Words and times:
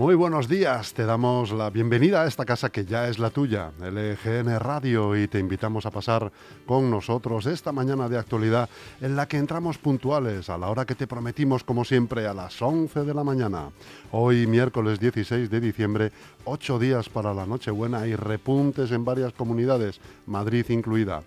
Muy 0.00 0.14
buenos 0.14 0.48
días, 0.48 0.94
te 0.94 1.04
damos 1.04 1.52
la 1.52 1.68
bienvenida 1.68 2.22
a 2.22 2.26
esta 2.26 2.46
casa 2.46 2.72
que 2.72 2.86
ya 2.86 3.08
es 3.08 3.18
la 3.18 3.28
tuya, 3.28 3.70
LGN 3.78 4.58
Radio, 4.58 5.14
y 5.14 5.28
te 5.28 5.38
invitamos 5.38 5.84
a 5.84 5.90
pasar 5.90 6.32
con 6.64 6.90
nosotros 6.90 7.44
esta 7.44 7.70
mañana 7.70 8.08
de 8.08 8.16
actualidad 8.16 8.70
en 9.02 9.14
la 9.14 9.28
que 9.28 9.36
entramos 9.36 9.76
puntuales 9.76 10.48
a 10.48 10.56
la 10.56 10.70
hora 10.70 10.86
que 10.86 10.94
te 10.94 11.06
prometimos 11.06 11.64
como 11.64 11.84
siempre 11.84 12.26
a 12.26 12.32
las 12.32 12.62
11 12.62 13.04
de 13.04 13.12
la 13.12 13.24
mañana. 13.24 13.68
Hoy 14.10 14.46
miércoles 14.46 14.98
16 15.00 15.50
de 15.50 15.60
diciembre, 15.60 16.12
ocho 16.46 16.78
días 16.78 17.10
para 17.10 17.34
la 17.34 17.44
Nochebuena 17.44 18.06
y 18.06 18.16
repuntes 18.16 18.92
en 18.92 19.04
varias 19.04 19.34
comunidades, 19.34 20.00
Madrid 20.24 20.64
incluida. 20.70 21.22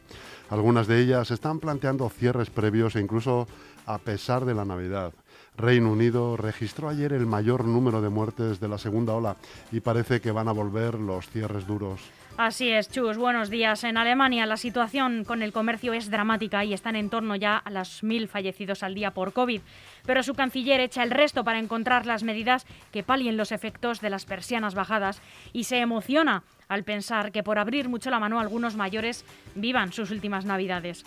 Algunas 0.49 0.87
de 0.87 0.99
ellas 0.99 1.29
están 1.29 1.59
planteando 1.59 2.09
cierres 2.09 2.49
previos 2.49 2.95
e 2.95 3.01
incluso 3.01 3.47
a 3.85 3.99
pesar 3.99 4.45
de 4.45 4.55
la 4.55 4.65
Navidad. 4.65 5.13
Reino 5.57 5.91
Unido 5.91 6.35
registró 6.35 6.89
ayer 6.89 7.13
el 7.13 7.25
mayor 7.25 7.65
número 7.65 8.01
de 8.01 8.09
muertes 8.09 8.59
de 8.59 8.67
la 8.67 8.77
segunda 8.77 9.13
ola 9.13 9.35
y 9.71 9.81
parece 9.81 10.19
que 10.19 10.31
van 10.31 10.47
a 10.47 10.51
volver 10.51 10.95
los 10.95 11.29
cierres 11.29 11.67
duros. 11.67 12.01
Así 12.35 12.71
es, 12.71 12.89
Chus, 12.89 13.17
buenos 13.17 13.51
días. 13.51 13.83
En 13.83 13.95
Alemania 13.95 14.47
la 14.47 14.57
situación 14.57 15.23
con 15.23 15.43
el 15.43 15.53
comercio 15.53 15.93
es 15.93 16.09
dramática 16.09 16.65
y 16.65 16.73
están 16.73 16.95
en 16.95 17.11
torno 17.11 17.35
ya 17.35 17.57
a 17.57 17.69
los 17.69 18.01
mil 18.01 18.27
fallecidos 18.27 18.81
al 18.81 18.95
día 18.95 19.11
por 19.11 19.33
COVID. 19.33 19.61
Pero 20.07 20.23
su 20.23 20.33
canciller 20.33 20.79
echa 20.79 21.03
el 21.03 21.11
resto 21.11 21.43
para 21.43 21.59
encontrar 21.59 22.07
las 22.07 22.23
medidas 22.23 22.65
que 22.91 23.03
palien 23.03 23.37
los 23.37 23.51
efectos 23.51 24.01
de 24.01 24.09
las 24.09 24.25
persianas 24.25 24.73
bajadas 24.73 25.21
y 25.53 25.65
se 25.65 25.77
emociona 25.77 26.41
al 26.67 26.83
pensar 26.83 27.31
que 27.31 27.43
por 27.43 27.59
abrir 27.59 27.87
mucho 27.87 28.09
la 28.09 28.19
mano 28.19 28.39
algunos 28.39 28.75
mayores 28.75 29.25
vivan 29.53 29.93
sus 29.93 30.09
últimas 30.09 30.43
navidades. 30.43 31.05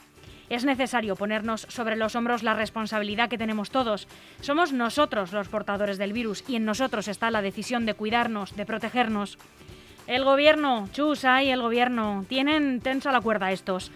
Es 0.49 0.65
necesario 0.65 1.17
ponernos 1.17 1.67
sobre 1.69 1.97
los 1.97 2.15
hombros 2.15 2.43
la 2.43 2.55
responsabilidad 2.55 3.29
que 3.29 3.39
tenemos 3.39 3.71
todos. 3.71 4.07
Somos 4.41 4.73
nosotros 4.73 5.33
los 5.33 5.49
portadores 5.49 5.99
del 5.99 6.13
virus 6.13 6.45
y 6.49 6.57
en 6.57 6.65
nosotros 6.65 7.09
está 7.09 7.31
la 7.31 7.43
decisión 7.43 7.85
de 7.87 7.95
cuidarnos, 7.95 8.55
de 8.55 8.67
protegernos. 8.67 9.39
El 10.07 10.25
gobierno, 10.25 10.89
Chusa 10.93 11.43
y 11.43 11.51
el 11.51 11.61
gobierno, 11.61 12.25
tienen 12.29 12.81
tensa 12.81 13.11
la 13.11 13.21
cuerda 13.21 13.51
estos. 13.51 13.91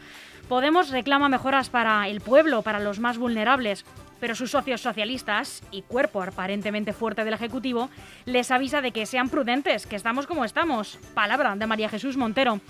Podemos 0.48 0.90
reclama 0.90 1.28
mejoras 1.28 1.70
para 1.70 2.08
el 2.08 2.20
pueblo, 2.20 2.62
para 2.62 2.80
los 2.80 2.98
más 2.98 3.16
vulnerables, 3.16 3.84
pero 4.18 4.34
sus 4.34 4.50
socios 4.50 4.80
socialistas 4.80 5.62
y 5.70 5.82
cuerpo 5.82 6.20
aparentemente 6.22 6.92
fuerte 6.92 7.24
del 7.24 7.34
Ejecutivo 7.34 7.88
les 8.26 8.50
avisa 8.50 8.82
de 8.82 8.90
que 8.90 9.06
sean 9.06 9.28
prudentes, 9.28 9.86
que 9.86 9.94
estamos 9.94 10.26
como 10.26 10.44
estamos. 10.44 10.98
Palabra 11.14 11.54
de 11.54 11.66
María 11.68 11.88
Jesús 11.88 12.16
Montero. 12.16 12.60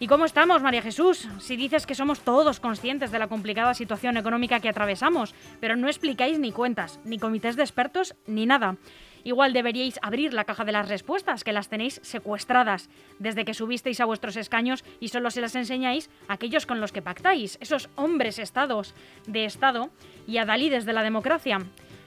¿Y 0.00 0.08
cómo 0.08 0.24
estamos, 0.24 0.60
María 0.60 0.82
Jesús? 0.82 1.28
Si 1.38 1.56
dices 1.56 1.86
que 1.86 1.94
somos 1.94 2.20
todos 2.20 2.58
conscientes 2.58 3.12
de 3.12 3.18
la 3.20 3.28
complicada 3.28 3.74
situación 3.74 4.16
económica 4.16 4.58
que 4.58 4.68
atravesamos, 4.68 5.34
pero 5.60 5.76
no 5.76 5.86
explicáis 5.86 6.38
ni 6.40 6.50
cuentas, 6.50 6.98
ni 7.04 7.18
comités 7.18 7.54
de 7.54 7.62
expertos, 7.62 8.16
ni 8.26 8.44
nada. 8.44 8.76
Igual 9.22 9.52
deberíais 9.52 10.00
abrir 10.02 10.34
la 10.34 10.44
caja 10.44 10.64
de 10.64 10.72
las 10.72 10.88
respuestas, 10.88 11.44
que 11.44 11.52
las 11.52 11.68
tenéis 11.68 12.00
secuestradas 12.02 12.90
desde 13.20 13.44
que 13.44 13.54
subisteis 13.54 14.00
a 14.00 14.04
vuestros 14.04 14.36
escaños 14.36 14.84
y 14.98 15.08
solo 15.08 15.30
se 15.30 15.40
las 15.40 15.54
enseñáis 15.54 16.10
a 16.28 16.34
aquellos 16.34 16.66
con 16.66 16.80
los 16.80 16.92
que 16.92 17.00
pactáis, 17.00 17.56
esos 17.60 17.88
hombres 17.94 18.38
estados 18.38 18.94
de 19.26 19.44
Estado 19.44 19.90
y 20.26 20.38
adalides 20.38 20.84
de 20.84 20.92
la 20.92 21.04
democracia. 21.04 21.60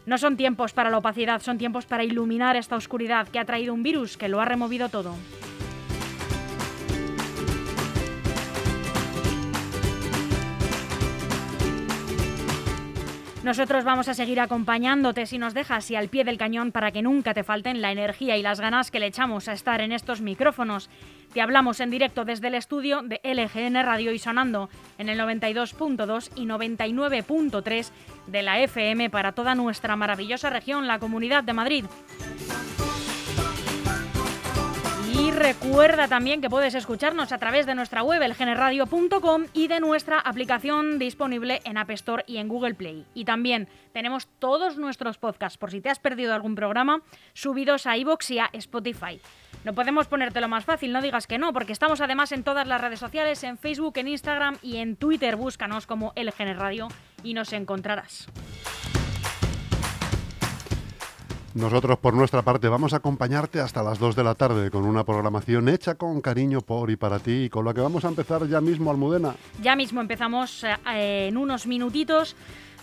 No 0.05 0.17
son 0.17 0.37
tiempos 0.37 0.73
para 0.73 0.91
la 0.91 0.97
opacidad, 0.99 1.41
son 1.41 1.57
tiempos 1.57 1.85
para 1.85 2.03
iluminar 2.03 2.55
esta 2.57 2.75
oscuridad 2.75 3.29
que 3.29 3.39
ha 3.39 3.45
traído 3.45 3.73
un 3.73 3.81
virus 3.81 4.17
que 4.17 4.29
lo 4.29 4.39
ha 4.39 4.45
removido 4.45 4.89
todo. 4.89 5.15
Nosotros 13.47 13.85
vamos 13.85 14.09
a 14.09 14.13
seguir 14.13 14.41
acompañándote 14.41 15.25
si 15.25 15.37
nos 15.37 15.53
dejas 15.53 15.89
y 15.89 15.95
al 15.95 16.09
pie 16.09 16.25
del 16.25 16.37
cañón 16.37 16.73
para 16.73 16.91
que 16.91 17.01
nunca 17.01 17.33
te 17.33 17.45
falten 17.45 17.81
la 17.81 17.93
energía 17.93 18.35
y 18.35 18.41
las 18.41 18.59
ganas 18.59 18.91
que 18.91 18.99
le 18.99 19.05
echamos 19.05 19.47
a 19.47 19.53
estar 19.53 19.79
en 19.79 19.93
estos 19.93 20.19
micrófonos. 20.19 20.89
Te 21.31 21.39
hablamos 21.39 21.79
en 21.79 21.89
directo 21.89 22.25
desde 22.25 22.47
el 22.47 22.55
estudio 22.55 23.03
de 23.03 23.21
LGN 23.23 23.81
Radio 23.85 24.11
y 24.11 24.19
sonando 24.19 24.69
en 24.97 25.07
el 25.07 25.17
92.2 25.17 26.31
y 26.35 26.45
99.3 26.45 27.89
de 28.27 28.41
la 28.43 28.59
FM 28.59 29.09
para 29.09 29.31
toda 29.31 29.55
nuestra 29.55 29.95
maravillosa 29.95 30.49
región, 30.49 30.85
la 30.85 30.99
Comunidad 30.99 31.45
de 31.45 31.53
Madrid. 31.53 31.85
Recuerda 35.37 36.07
también 36.07 36.41
que 36.41 36.49
puedes 36.49 36.73
escucharnos 36.73 37.31
a 37.31 37.37
través 37.37 37.65
de 37.65 37.75
nuestra 37.75 38.01
web 38.03 38.21
elgenerradio.com 38.21 39.45
y 39.53 39.67
de 39.67 39.79
nuestra 39.79 40.19
aplicación 40.19 40.99
disponible 40.99 41.61
en 41.63 41.77
App 41.77 41.91
Store 41.91 42.23
y 42.27 42.37
en 42.37 42.47
Google 42.47 42.73
Play. 42.73 43.05
Y 43.13 43.25
también 43.25 43.67
tenemos 43.93 44.27
todos 44.39 44.77
nuestros 44.77 45.17
podcasts, 45.17 45.57
por 45.57 45.71
si 45.71 45.81
te 45.81 45.89
has 45.89 45.99
perdido 45.99 46.33
algún 46.33 46.55
programa, 46.55 47.01
subidos 47.33 47.85
a 47.85 47.97
iVoox 47.97 48.31
y 48.31 48.39
a 48.39 48.49
Spotify. 48.53 49.21
No 49.63 49.73
podemos 49.73 50.07
ponértelo 50.07 50.47
más 50.47 50.65
fácil, 50.65 50.91
no 50.91 51.01
digas 51.01 51.27
que 51.27 51.37
no, 51.37 51.53
porque 51.53 51.73
estamos 51.73 52.01
además 52.01 52.31
en 52.31 52.43
todas 52.43 52.67
las 52.67 52.81
redes 52.81 52.99
sociales, 52.99 53.43
en 53.43 53.57
Facebook, 53.57 53.97
en 53.97 54.07
Instagram 54.07 54.57
y 54.61 54.77
en 54.77 54.95
Twitter. 54.95 55.35
Búscanos 55.35 55.85
como 55.85 56.13
El 56.15 56.31
y 57.23 57.33
nos 57.33 57.53
encontrarás. 57.53 58.27
Nosotros, 61.57 61.97
por 61.97 62.13
nuestra 62.13 62.43
parte, 62.43 62.67
vamos 62.67 62.93
a 62.93 62.97
acompañarte 62.97 63.59
hasta 63.59 63.81
las 63.81 63.97
2 63.97 64.15
de 64.15 64.23
la 64.23 64.35
tarde 64.35 64.69
con 64.69 64.85
una 64.85 65.03
programación 65.03 65.67
hecha 65.69 65.95
con 65.95 66.21
cariño 66.21 66.61
por 66.61 66.91
y 66.91 66.97
para 66.97 67.17
ti 67.17 67.45
y 67.45 67.49
con 67.49 67.65
la 67.65 67.73
que 67.73 67.81
vamos 67.81 68.05
a 68.05 68.09
empezar 68.09 68.47
ya 68.47 68.61
mismo, 68.61 68.91
Almudena. 68.91 69.33
Ya 69.59 69.75
mismo 69.75 69.99
empezamos 69.99 70.63
eh, 70.63 71.25
en 71.27 71.35
unos 71.35 71.65
minutitos 71.65 72.35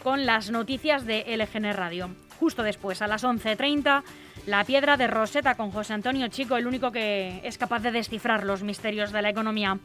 con 0.03 0.27
las 0.27 0.51
noticias 0.51 1.07
de 1.07 1.25
LGN 1.37 1.73
Radio. 1.73 2.11
Justo 2.41 2.65
después, 2.65 3.01
a 3.01 3.07
las 3.07 3.23
11.30, 3.23 4.03
La 4.47 4.65
Piedra 4.65 4.97
de 4.97 5.07
Roseta 5.07 5.55
con 5.55 5.71
José 5.71 5.93
Antonio 5.93 6.27
Chico, 6.27 6.57
el 6.57 6.67
único 6.67 6.91
que 6.91 7.43
es 7.45 7.57
capaz 7.59 7.79
de 7.79 7.93
descifrar 7.93 8.43
los 8.43 8.65
misterios 8.65 9.13
de 9.13 9.23
la 9.23 9.31
economía. 9.31 9.79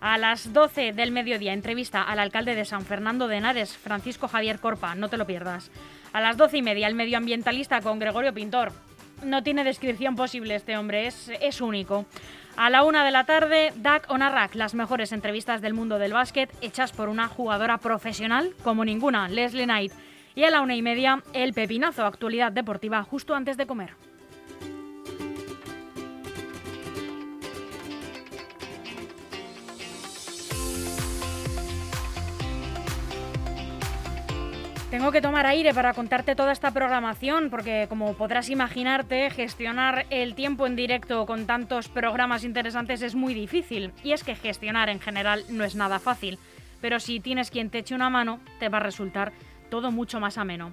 A 0.00 0.18
las 0.18 0.52
12 0.52 0.92
del 0.92 1.10
mediodía, 1.10 1.52
entrevista 1.52 2.02
al 2.02 2.18
alcalde 2.18 2.54
de 2.54 2.64
San 2.64 2.84
Fernando 2.84 3.28
de 3.28 3.36
Henares, 3.36 3.76
Francisco 3.76 4.28
Javier 4.28 4.58
Corpa, 4.58 4.94
no 4.94 5.08
te 5.08 5.16
lo 5.16 5.26
pierdas. 5.26 5.70
A 6.12 6.20
las 6.20 6.36
12 6.36 6.58
y 6.58 6.62
media, 6.62 6.86
el 6.86 6.94
medioambientalista 6.94 7.80
con 7.80 7.98
Gregorio 7.98 8.34
Pintor. 8.34 8.72
no 9.24 9.42
tiene 9.42 9.64
descripción 9.64 10.14
posible 10.14 10.54
este 10.54 10.76
hombre, 10.76 11.06
es, 11.06 11.30
es 11.40 11.60
único. 11.62 12.04
A 12.56 12.70
la 12.70 12.84
una 12.84 13.04
de 13.04 13.10
la 13.10 13.24
tarde, 13.24 13.72
Dak 13.76 14.10
Onarrak, 14.10 14.54
las 14.54 14.74
mejores 14.74 15.12
entrevistas 15.12 15.60
del 15.62 15.74
mundo 15.74 15.98
del 15.98 16.12
básquet 16.12 16.50
hechas 16.60 16.92
por 16.92 17.08
una 17.08 17.28
jugadora 17.28 17.78
profesional 17.78 18.54
como 18.62 18.84
ninguna, 18.84 19.28
Leslie 19.28 19.64
Knight. 19.64 19.92
Y 20.34 20.44
a 20.44 20.50
la 20.50 20.60
una 20.60 20.74
y 20.74 20.82
media, 20.82 21.22
el 21.32 21.54
pepinazo, 21.54 22.04
actualidad 22.04 22.52
deportiva, 22.52 23.02
justo 23.02 23.34
antes 23.34 23.56
de 23.56 23.66
comer. 23.66 24.05
Tengo 34.96 35.12
que 35.12 35.20
tomar 35.20 35.44
aire 35.44 35.74
para 35.74 35.92
contarte 35.92 36.34
toda 36.34 36.52
esta 36.52 36.70
programación 36.70 37.50
porque 37.50 37.84
como 37.86 38.14
podrás 38.14 38.48
imaginarte, 38.48 39.28
gestionar 39.28 40.06
el 40.08 40.34
tiempo 40.34 40.66
en 40.66 40.74
directo 40.74 41.26
con 41.26 41.46
tantos 41.46 41.88
programas 41.88 42.44
interesantes 42.44 43.02
es 43.02 43.14
muy 43.14 43.34
difícil 43.34 43.92
y 44.02 44.12
es 44.12 44.24
que 44.24 44.34
gestionar 44.34 44.88
en 44.88 44.98
general 44.98 45.44
no 45.50 45.64
es 45.64 45.74
nada 45.74 45.98
fácil, 45.98 46.38
pero 46.80 46.98
si 46.98 47.20
tienes 47.20 47.50
quien 47.50 47.68
te 47.68 47.80
eche 47.80 47.94
una 47.94 48.08
mano, 48.08 48.40
te 48.58 48.70
va 48.70 48.78
a 48.78 48.80
resultar 48.80 49.32
todo 49.68 49.92
mucho 49.92 50.18
más 50.18 50.38
ameno. 50.38 50.72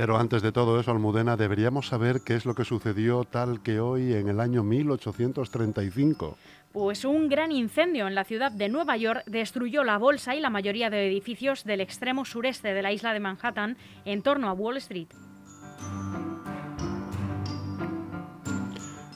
Pero 0.00 0.16
antes 0.16 0.40
de 0.40 0.50
todo 0.50 0.80
eso, 0.80 0.92
Almudena, 0.92 1.36
deberíamos 1.36 1.88
saber 1.88 2.22
qué 2.24 2.34
es 2.34 2.46
lo 2.46 2.54
que 2.54 2.64
sucedió 2.64 3.24
tal 3.24 3.62
que 3.62 3.80
hoy 3.80 4.14
en 4.14 4.28
el 4.28 4.40
año 4.40 4.64
1835. 4.64 6.38
Pues 6.72 7.04
un 7.04 7.28
gran 7.28 7.52
incendio 7.52 8.08
en 8.08 8.14
la 8.14 8.24
ciudad 8.24 8.50
de 8.50 8.70
Nueva 8.70 8.96
York 8.96 9.24
destruyó 9.26 9.84
la 9.84 9.98
bolsa 9.98 10.34
y 10.34 10.40
la 10.40 10.48
mayoría 10.48 10.88
de 10.88 11.06
edificios 11.06 11.64
del 11.64 11.82
extremo 11.82 12.24
sureste 12.24 12.72
de 12.72 12.80
la 12.80 12.92
isla 12.92 13.12
de 13.12 13.20
Manhattan 13.20 13.76
en 14.06 14.22
torno 14.22 14.48
a 14.48 14.54
Wall 14.54 14.78
Street. 14.78 15.08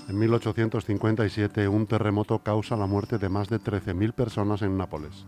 En 0.06 0.18
1857, 0.18 1.66
un 1.66 1.86
terremoto 1.86 2.40
causa 2.40 2.76
la 2.76 2.86
muerte 2.86 3.16
de 3.16 3.30
más 3.30 3.48
de 3.48 3.58
13.000 3.58 4.12
personas 4.12 4.60
en 4.60 4.76
Nápoles. 4.76 5.24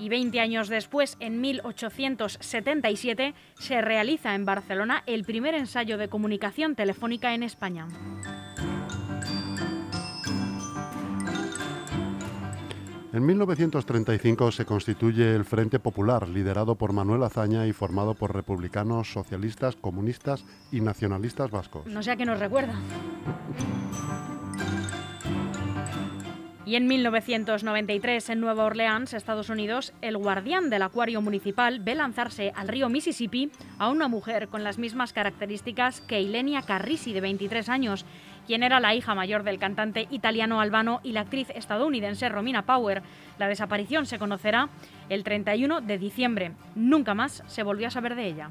Y 0.00 0.08
20 0.08 0.40
años 0.40 0.68
después, 0.68 1.16
en 1.20 1.40
1877, 1.40 3.34
se 3.58 3.80
realiza 3.82 4.34
en 4.34 4.44
Barcelona 4.46 5.02
el 5.06 5.24
primer 5.24 5.54
ensayo 5.54 5.98
de 5.98 6.08
comunicación 6.08 6.74
telefónica 6.74 7.34
en 7.34 7.42
España. 7.42 7.86
En 13.12 13.26
1935 13.26 14.52
se 14.52 14.64
constituye 14.64 15.34
el 15.34 15.44
Frente 15.44 15.80
Popular, 15.80 16.28
liderado 16.28 16.76
por 16.76 16.92
Manuel 16.92 17.24
Azaña 17.24 17.66
y 17.66 17.72
formado 17.72 18.14
por 18.14 18.32
republicanos, 18.34 19.12
socialistas, 19.12 19.74
comunistas 19.74 20.44
y 20.70 20.80
nacionalistas 20.80 21.50
vascos. 21.50 21.86
No 21.86 22.04
sé 22.04 22.12
a 22.12 22.16
qué 22.16 22.24
nos 22.24 22.38
recuerda. 22.38 22.74
Y 26.70 26.76
en 26.76 26.86
1993, 26.86 28.30
en 28.30 28.38
Nueva 28.38 28.62
Orleans, 28.62 29.12
Estados 29.12 29.48
Unidos, 29.48 29.92
el 30.02 30.16
guardián 30.16 30.70
del 30.70 30.82
acuario 30.82 31.20
municipal 31.20 31.80
ve 31.80 31.96
lanzarse 31.96 32.52
al 32.54 32.68
río 32.68 32.88
Mississippi 32.88 33.50
a 33.80 33.88
una 33.88 34.06
mujer 34.06 34.46
con 34.46 34.62
las 34.62 34.78
mismas 34.78 35.12
características 35.12 36.00
que 36.00 36.20
Ilenia 36.20 36.62
Carrisi, 36.62 37.12
de 37.12 37.22
23 37.22 37.68
años, 37.70 38.06
quien 38.46 38.62
era 38.62 38.78
la 38.78 38.94
hija 38.94 39.16
mayor 39.16 39.42
del 39.42 39.58
cantante 39.58 40.06
italiano 40.12 40.60
Albano 40.60 41.00
y 41.02 41.10
la 41.10 41.22
actriz 41.22 41.50
estadounidense 41.56 42.28
Romina 42.28 42.66
Power. 42.66 43.02
La 43.36 43.48
desaparición 43.48 44.06
se 44.06 44.20
conocerá 44.20 44.68
el 45.08 45.24
31 45.24 45.80
de 45.80 45.98
diciembre. 45.98 46.52
Nunca 46.76 47.14
más 47.14 47.42
se 47.48 47.64
volvió 47.64 47.88
a 47.88 47.90
saber 47.90 48.14
de 48.14 48.28
ella. 48.28 48.50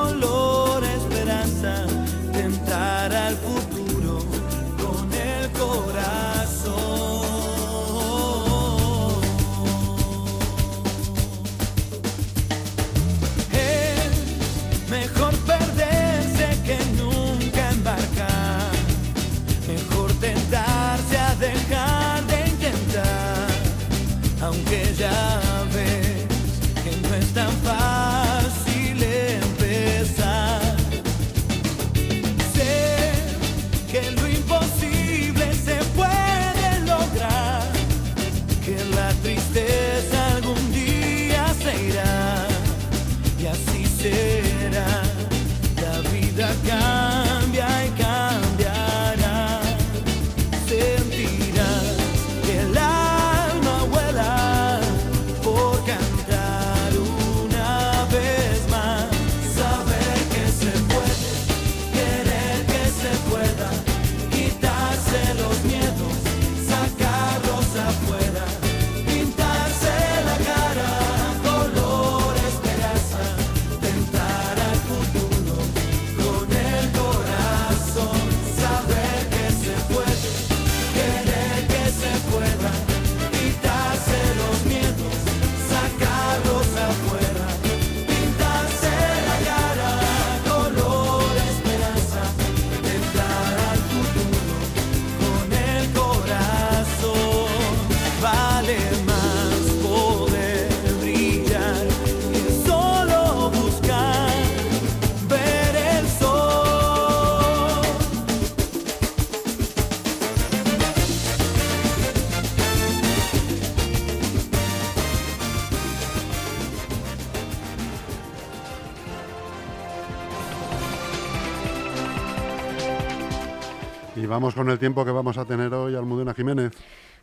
vamos 124.15 124.55
con 124.55 124.69
el 124.69 124.79
tiempo 124.79 125.05
que 125.05 125.11
vamos 125.11 125.37
a 125.37 125.45
tener 125.45 125.73
hoy, 125.73 125.95
Almudena 125.95 126.33
Jiménez. 126.33 126.73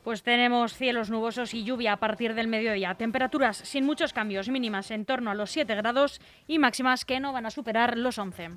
Pues 0.05 0.23
tenemos 0.23 0.75
cielos 0.75 1.11
nubosos 1.11 1.53
y 1.55 1.65
lluvia 1.65 1.93
a 1.93 1.97
partir 1.99 2.35
del 2.35 2.49
mediodía. 2.49 2.95
Temperaturas 2.95 3.59
sin 3.59 3.85
muchos 3.85 4.13
cambios, 4.13 4.49
mínimas 4.49 4.91
en 4.91 5.05
torno 5.05 5.31
a 5.31 5.35
los 5.35 5.51
7 5.51 5.75
grados 5.75 6.21
y 6.47 6.59
máximas 6.59 7.05
que 7.05 7.21
no 7.21 7.33
van 7.33 7.47
a 7.47 7.51
superar 7.51 7.99
los 7.99 8.19
11. 8.19 8.51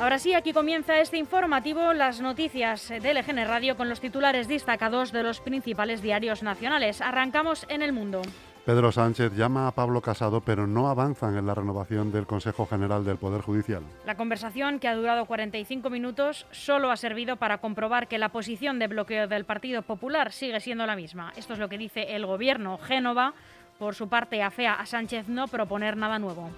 Ahora 0.00 0.18
sí, 0.18 0.34
aquí 0.34 0.52
comienza 0.52 0.98
este 0.98 1.16
informativo, 1.16 1.92
las 1.92 2.20
noticias 2.20 2.88
de 2.88 3.14
LGN 3.14 3.46
Radio 3.46 3.76
con 3.76 3.88
los 3.88 4.00
titulares 4.00 4.48
destacados 4.48 5.12
de 5.12 5.22
los 5.22 5.40
principales 5.40 6.02
diarios 6.02 6.42
nacionales. 6.42 7.00
Arrancamos 7.00 7.66
en 7.68 7.82
el 7.82 7.92
mundo. 7.92 8.22
Pedro 8.64 8.92
Sánchez 8.92 9.34
llama 9.34 9.66
a 9.66 9.72
Pablo 9.72 10.00
Casado, 10.00 10.40
pero 10.40 10.68
no 10.68 10.88
avanzan 10.88 11.36
en 11.36 11.46
la 11.46 11.54
renovación 11.54 12.12
del 12.12 12.26
Consejo 12.26 12.64
General 12.64 13.04
del 13.04 13.16
Poder 13.16 13.40
Judicial. 13.40 13.82
La 14.06 14.16
conversación, 14.16 14.78
que 14.78 14.86
ha 14.86 14.94
durado 14.94 15.26
45 15.26 15.90
minutos, 15.90 16.46
solo 16.52 16.92
ha 16.92 16.96
servido 16.96 17.36
para 17.36 17.58
comprobar 17.58 18.06
que 18.06 18.18
la 18.18 18.28
posición 18.28 18.78
de 18.78 18.86
bloqueo 18.86 19.26
del 19.26 19.44
Partido 19.44 19.82
Popular 19.82 20.30
sigue 20.30 20.60
siendo 20.60 20.86
la 20.86 20.94
misma. 20.94 21.32
Esto 21.36 21.54
es 21.54 21.58
lo 21.58 21.68
que 21.68 21.76
dice 21.76 22.14
el 22.14 22.24
Gobierno. 22.24 22.78
Génova, 22.78 23.34
por 23.80 23.96
su 23.96 24.08
parte, 24.08 24.44
afea 24.44 24.74
a 24.74 24.86
Sánchez 24.86 25.26
no 25.26 25.48
proponer 25.48 25.96
nada 25.96 26.20
nuevo. 26.20 26.48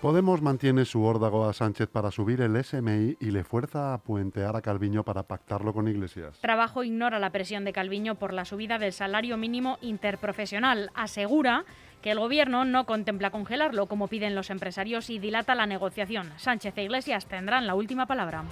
Podemos 0.00 0.42
mantiene 0.42 0.84
su 0.84 1.02
órdago 1.02 1.48
a 1.48 1.52
Sánchez 1.52 1.88
para 1.88 2.12
subir 2.12 2.40
el 2.40 2.62
SMI 2.62 3.16
y 3.18 3.32
le 3.32 3.42
fuerza 3.42 3.92
a 3.92 3.98
puentear 3.98 4.54
a 4.54 4.62
Calviño 4.62 5.02
para 5.02 5.24
pactarlo 5.24 5.74
con 5.74 5.88
Iglesias. 5.88 6.38
Trabajo 6.40 6.84
ignora 6.84 7.18
la 7.18 7.30
presión 7.30 7.64
de 7.64 7.72
Calviño 7.72 8.14
por 8.14 8.32
la 8.32 8.44
subida 8.44 8.78
del 8.78 8.92
salario 8.92 9.36
mínimo 9.36 9.76
interprofesional. 9.80 10.92
Asegura 10.94 11.64
que 12.00 12.12
el 12.12 12.20
Gobierno 12.20 12.64
no 12.64 12.86
contempla 12.86 13.32
congelarlo 13.32 13.86
como 13.86 14.06
piden 14.06 14.36
los 14.36 14.50
empresarios 14.50 15.10
y 15.10 15.18
dilata 15.18 15.56
la 15.56 15.66
negociación. 15.66 16.30
Sánchez 16.36 16.78
e 16.78 16.84
Iglesias 16.84 17.26
tendrán 17.26 17.66
la 17.66 17.74
última 17.74 18.06
palabra. 18.06 18.44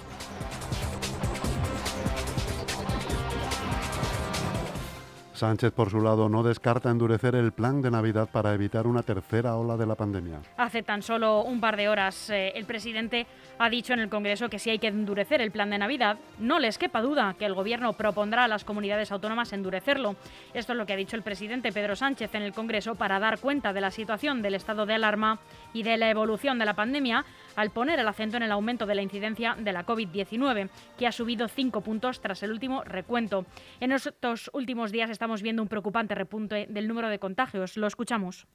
Sánchez, 5.37 5.71
por 5.71 5.91
su 5.91 6.01
lado, 6.01 6.29
no 6.29 6.41
descarta 6.41 6.89
endurecer 6.89 7.35
el 7.35 7.51
plan 7.51 7.81
de 7.81 7.91
Navidad 7.91 8.27
para 8.31 8.53
evitar 8.53 8.87
una 8.87 9.03
tercera 9.03 9.55
ola 9.55 9.77
de 9.77 9.85
la 9.85 9.95
pandemia. 9.95 10.41
Hace 10.57 10.81
tan 10.81 11.03
solo 11.03 11.43
un 11.43 11.61
par 11.61 11.77
de 11.77 11.87
horas 11.87 12.29
eh, 12.31 12.53
el 12.55 12.65
presidente 12.65 13.27
ha 13.59 13.69
dicho 13.69 13.93
en 13.93 13.99
el 13.99 14.09
Congreso 14.09 14.49
que 14.49 14.57
si 14.57 14.71
hay 14.71 14.79
que 14.79 14.87
endurecer 14.87 15.41
el 15.41 15.51
plan 15.51 15.69
de 15.69 15.77
Navidad, 15.77 16.17
no 16.39 16.59
les 16.59 16.77
quepa 16.77 17.01
duda 17.01 17.35
que 17.37 17.45
el 17.45 17.53
Gobierno 17.53 17.93
propondrá 17.93 18.45
a 18.45 18.47
las 18.47 18.63
comunidades 18.63 19.11
autónomas 19.11 19.53
endurecerlo. 19.53 20.15
Esto 20.55 20.73
es 20.73 20.77
lo 20.77 20.85
que 20.85 20.93
ha 20.93 20.97
dicho 20.97 21.15
el 21.15 21.21
presidente 21.21 21.71
Pedro 21.71 21.95
Sánchez 21.95 22.33
en 22.33 22.41
el 22.41 22.53
Congreso 22.53 22.95
para 22.95 23.19
dar 23.19 23.39
cuenta 23.39 23.73
de 23.73 23.81
la 23.81 23.91
situación 23.91 24.41
del 24.41 24.55
estado 24.55 24.85
de 24.85 24.95
alarma 24.95 25.39
y 25.71 25.83
de 25.83 25.97
la 25.97 26.09
evolución 26.09 26.57
de 26.57 26.65
la 26.65 26.73
pandemia 26.73 27.25
al 27.55 27.71
poner 27.71 27.99
el 27.99 28.07
acento 28.07 28.37
en 28.37 28.43
el 28.43 28.51
aumento 28.51 28.85
de 28.85 28.95
la 28.95 29.01
incidencia 29.01 29.55
de 29.57 29.71
la 29.71 29.85
COVID-19, 29.85 30.69
que 30.97 31.07
ha 31.07 31.11
subido 31.11 31.47
cinco 31.47 31.81
puntos 31.81 32.21
tras 32.21 32.43
el 32.43 32.51
último 32.51 32.83
recuento. 32.83 33.45
En 33.79 33.91
estos 33.91 34.49
últimos 34.53 34.91
días 34.91 35.09
estamos 35.09 35.26
viendo 35.41 35.61
un 35.61 35.67
preocupante 35.67 36.15
repunte 36.15 36.67
del 36.69 36.87
número 36.87 37.09
de 37.09 37.19
contagios. 37.19 37.77
Lo 37.77 37.87
escuchamos. 37.87 38.47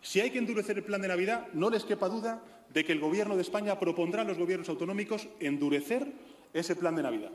Si 0.00 0.20
hay 0.20 0.30
que 0.30 0.38
endurecer 0.38 0.76
el 0.76 0.84
plan 0.84 1.00
de 1.00 1.08
Navidad, 1.08 1.48
no 1.52 1.70
les 1.70 1.84
quepa 1.84 2.08
duda 2.08 2.42
de 2.72 2.84
que 2.84 2.92
el 2.92 3.00
Gobierno 3.00 3.36
de 3.36 3.42
España 3.42 3.78
propondrá 3.78 4.22
a 4.22 4.24
los 4.24 4.38
gobiernos 4.38 4.68
autonómicos 4.68 5.28
endurecer 5.38 6.12
ese 6.52 6.74
plan 6.74 6.96
de 6.96 7.02
Navidad. 7.02 7.30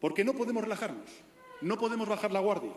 Porque 0.00 0.24
no 0.24 0.34
podemos 0.34 0.62
relajarnos, 0.62 1.10
no 1.60 1.78
podemos 1.78 2.08
bajar 2.08 2.32
la 2.32 2.40
guardia. 2.40 2.72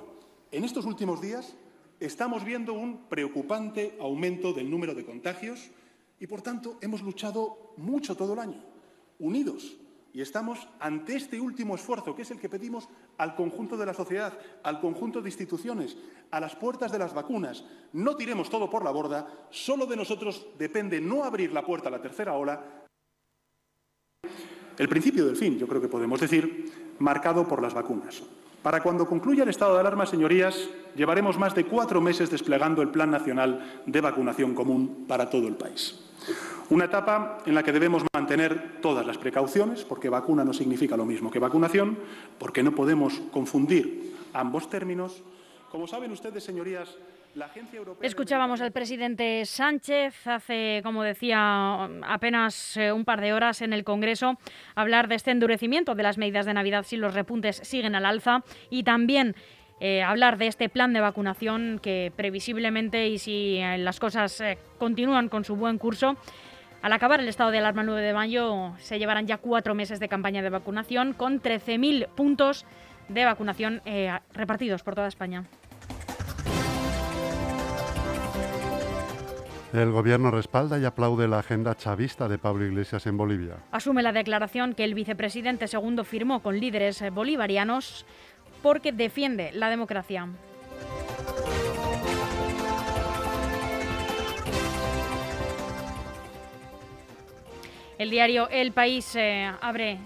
En 0.51 0.63
estos 0.63 0.85
últimos 0.85 1.21
días 1.21 1.55
estamos 1.99 2.43
viendo 2.43 2.73
un 2.73 3.07
preocupante 3.07 3.95
aumento 3.99 4.53
del 4.53 4.69
número 4.69 4.93
de 4.93 5.05
contagios 5.05 5.71
y, 6.19 6.27
por 6.27 6.41
tanto, 6.41 6.77
hemos 6.81 7.01
luchado 7.01 7.73
mucho 7.77 8.15
todo 8.15 8.33
el 8.33 8.39
año, 8.39 8.63
unidos. 9.19 9.77
Y 10.13 10.21
estamos 10.21 10.67
ante 10.79 11.15
este 11.15 11.41
último 11.41 11.73
esfuerzo, 11.73 12.15
que 12.15 12.21
es 12.21 12.29
el 12.29 12.39
que 12.39 12.47
pedimos 12.47 12.87
al 13.17 13.35
conjunto 13.35 13.75
de 13.75 13.87
la 13.87 13.95
sociedad, 13.95 14.37
al 14.61 14.79
conjunto 14.79 15.21
de 15.21 15.29
instituciones, 15.29 15.97
a 16.29 16.39
las 16.39 16.55
puertas 16.55 16.91
de 16.91 16.99
las 16.99 17.15
vacunas. 17.15 17.65
No 17.93 18.15
tiremos 18.15 18.47
todo 18.47 18.69
por 18.69 18.83
la 18.83 18.91
borda, 18.91 19.47
solo 19.49 19.87
de 19.87 19.95
nosotros 19.95 20.45
depende 20.59 21.01
no 21.01 21.23
abrir 21.23 21.51
la 21.51 21.65
puerta 21.65 21.89
a 21.89 21.91
la 21.91 22.01
tercera 22.01 22.33
ola. 22.33 22.85
El 24.77 24.87
principio 24.87 25.25
del 25.25 25.35
fin, 25.35 25.57
yo 25.57 25.67
creo 25.67 25.81
que 25.81 25.87
podemos 25.87 26.19
decir, 26.19 26.95
marcado 26.99 27.47
por 27.47 27.61
las 27.61 27.73
vacunas. 27.73 28.21
Para 28.63 28.81
cuando 28.81 29.05
concluya 29.05 29.43
el 29.43 29.49
estado 29.49 29.73
de 29.73 29.81
alarma, 29.81 30.05
señorías, 30.05 30.69
llevaremos 30.95 31.37
más 31.37 31.53
de 31.53 31.65
cuatro 31.65 31.99
meses 31.99 32.31
desplegando 32.31 32.81
el 32.81 32.87
Plan 32.87 33.11
Nacional 33.11 33.83
de 33.85 33.99
Vacunación 33.99 34.55
Común 34.55 35.03
para 35.05 35.29
todo 35.29 35.49
el 35.49 35.55
país. 35.55 35.99
Una 36.69 36.85
etapa 36.85 37.39
en 37.45 37.55
la 37.55 37.63
que 37.63 37.73
debemos 37.73 38.03
mantener 38.13 38.79
todas 38.81 39.05
las 39.05 39.17
precauciones, 39.17 39.83
porque 39.83 40.07
vacuna 40.07 40.45
no 40.45 40.53
significa 40.53 40.95
lo 40.95 41.03
mismo 41.05 41.29
que 41.29 41.39
vacunación, 41.39 41.99
porque 42.39 42.63
no 42.63 42.71
podemos 42.71 43.21
confundir 43.33 44.15
ambos 44.31 44.69
términos. 44.69 45.21
Como 45.69 45.85
saben 45.85 46.13
ustedes, 46.13 46.45
señorías. 46.45 46.95
Escuchábamos 48.01 48.61
al 48.61 48.71
presidente 48.71 49.45
Sánchez 49.45 50.27
hace, 50.27 50.81
como 50.83 51.03
decía, 51.03 51.89
apenas 52.03 52.77
eh, 52.77 52.91
un 52.91 53.05
par 53.05 53.21
de 53.21 53.33
horas 53.33 53.61
en 53.61 53.73
el 53.73 53.83
Congreso 53.83 54.37
hablar 54.75 55.07
de 55.07 55.15
este 55.15 55.31
endurecimiento 55.31 55.95
de 55.95 56.03
las 56.03 56.17
medidas 56.17 56.45
de 56.45 56.53
Navidad 56.53 56.83
si 56.83 56.97
los 56.97 57.13
repuntes 57.13 57.57
siguen 57.57 57.95
al 57.95 58.05
alza 58.05 58.43
y 58.69 58.83
también 58.83 59.35
eh, 59.85 60.01
hablar 60.01 60.37
de 60.37 60.47
este 60.47 60.69
plan 60.69 60.93
de 60.93 61.01
vacunación 61.01 61.77
que 61.83 62.13
previsiblemente 62.15 63.09
y 63.09 63.17
si 63.17 63.57
eh, 63.57 63.77
las 63.77 63.99
cosas 63.99 64.39
eh, 64.39 64.57
continúan 64.77 65.27
con 65.27 65.43
su 65.43 65.57
buen 65.57 65.77
curso, 65.77 66.15
al 66.81 66.93
acabar 66.93 67.19
el 67.19 67.27
estado 67.27 67.51
de 67.51 67.57
alarma 67.57 67.81
el 67.81 67.87
9 67.87 68.01
de 68.01 68.13
mayo 68.13 68.73
se 68.77 68.97
llevarán 68.97 69.27
ya 69.27 69.39
cuatro 69.39 69.75
meses 69.75 69.99
de 69.99 70.07
campaña 70.07 70.41
de 70.41 70.49
vacunación 70.49 71.11
con 71.11 71.41
13.000 71.41 72.07
puntos 72.07 72.65
de 73.09 73.25
vacunación 73.25 73.81
repartidos 74.33 74.83
por 74.83 74.95
toda 74.95 75.09
España. 75.09 75.43
El 79.73 79.91
gobierno 79.91 80.29
respalda 80.29 80.77
y 80.77 80.85
aplaude 80.85 81.27
la 81.27 81.39
agenda 81.39 81.75
chavista 81.75 82.27
de 82.27 82.37
Pablo 82.37 82.63
Iglesias 82.63 83.07
en 83.07 83.17
Bolivia. 83.17 83.55
Asume 83.71 84.03
la 84.03 84.11
declaración 84.11 84.75
que 84.75 84.83
el 84.83 84.93
vicepresidente 84.93 85.67
segundo 85.67 86.03
firmó 86.03 86.43
con 86.43 86.59
líderes 86.59 87.03
bolivarianos 87.11 88.05
porque 88.61 88.91
defiende 88.91 89.51
la 89.51 89.71
democracia. 89.71 90.27
El 97.97 98.09
diario 98.09 98.49
El 98.49 98.71
País 98.71 99.15
eh, 99.15 99.51
abre 99.61 99.99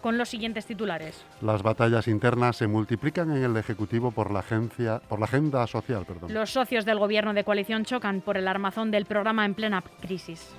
con 0.00 0.18
los 0.18 0.28
siguientes 0.28 0.66
titulares. 0.66 1.24
Las 1.40 1.62
batallas 1.62 2.08
internas 2.08 2.56
se 2.56 2.66
multiplican 2.66 3.30
en 3.36 3.42
el 3.42 3.56
Ejecutivo 3.56 4.10
por 4.10 4.30
la, 4.30 4.40
agencia, 4.40 5.00
por 5.08 5.18
la 5.18 5.26
agenda 5.26 5.66
social. 5.66 6.06
Los 6.28 6.50
socios 6.50 6.84
del 6.84 6.98
Gobierno 6.98 7.34
de 7.34 7.44
coalición 7.44 7.84
chocan 7.84 8.20
por 8.20 8.36
el 8.36 8.48
armazón 8.48 8.90
del 8.90 9.06
programa 9.06 9.44
en 9.44 9.54
plena 9.54 9.82
crisis. 10.00 10.54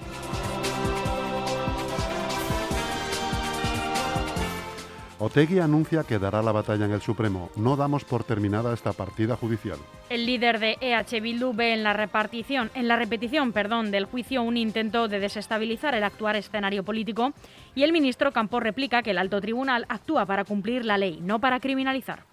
Otegui 5.17 5.59
anuncia 5.59 6.03
que 6.03 6.19
dará 6.19 6.41
la 6.41 6.51
batalla 6.51 6.83
en 6.83 6.91
el 6.91 7.01
Supremo. 7.01 7.49
No 7.55 7.77
damos 7.77 8.03
por 8.03 8.25
terminada 8.25 8.73
esta 8.73 8.91
partida 8.91 9.37
judicial. 9.37 9.77
El 10.09 10.25
líder 10.25 10.59
de 10.59 10.77
EH 10.81 11.21
Bildu 11.21 11.53
ve 11.53 11.71
en 11.71 11.83
la 11.83 11.93
repartición, 11.93 12.69
en 12.75 12.89
la 12.89 12.97
repetición, 12.97 13.53
perdón, 13.53 13.91
del 13.91 14.05
juicio 14.05 14.43
un 14.43 14.57
intento 14.57 15.07
de 15.07 15.21
desestabilizar 15.21 15.95
el 15.95 16.03
actual 16.03 16.35
escenario 16.35 16.83
político 16.83 17.33
y 17.75 17.83
el 17.83 17.93
ministro 17.93 18.33
Campos 18.33 18.61
replica 18.61 19.03
que 19.03 19.11
el 19.11 19.17
alto 19.17 19.39
tribunal 19.39 19.85
actúa 19.87 20.25
para 20.25 20.43
cumplir 20.43 20.83
la 20.83 20.97
ley, 20.97 21.21
no 21.21 21.39
para 21.39 21.61
criminalizar. 21.61 22.25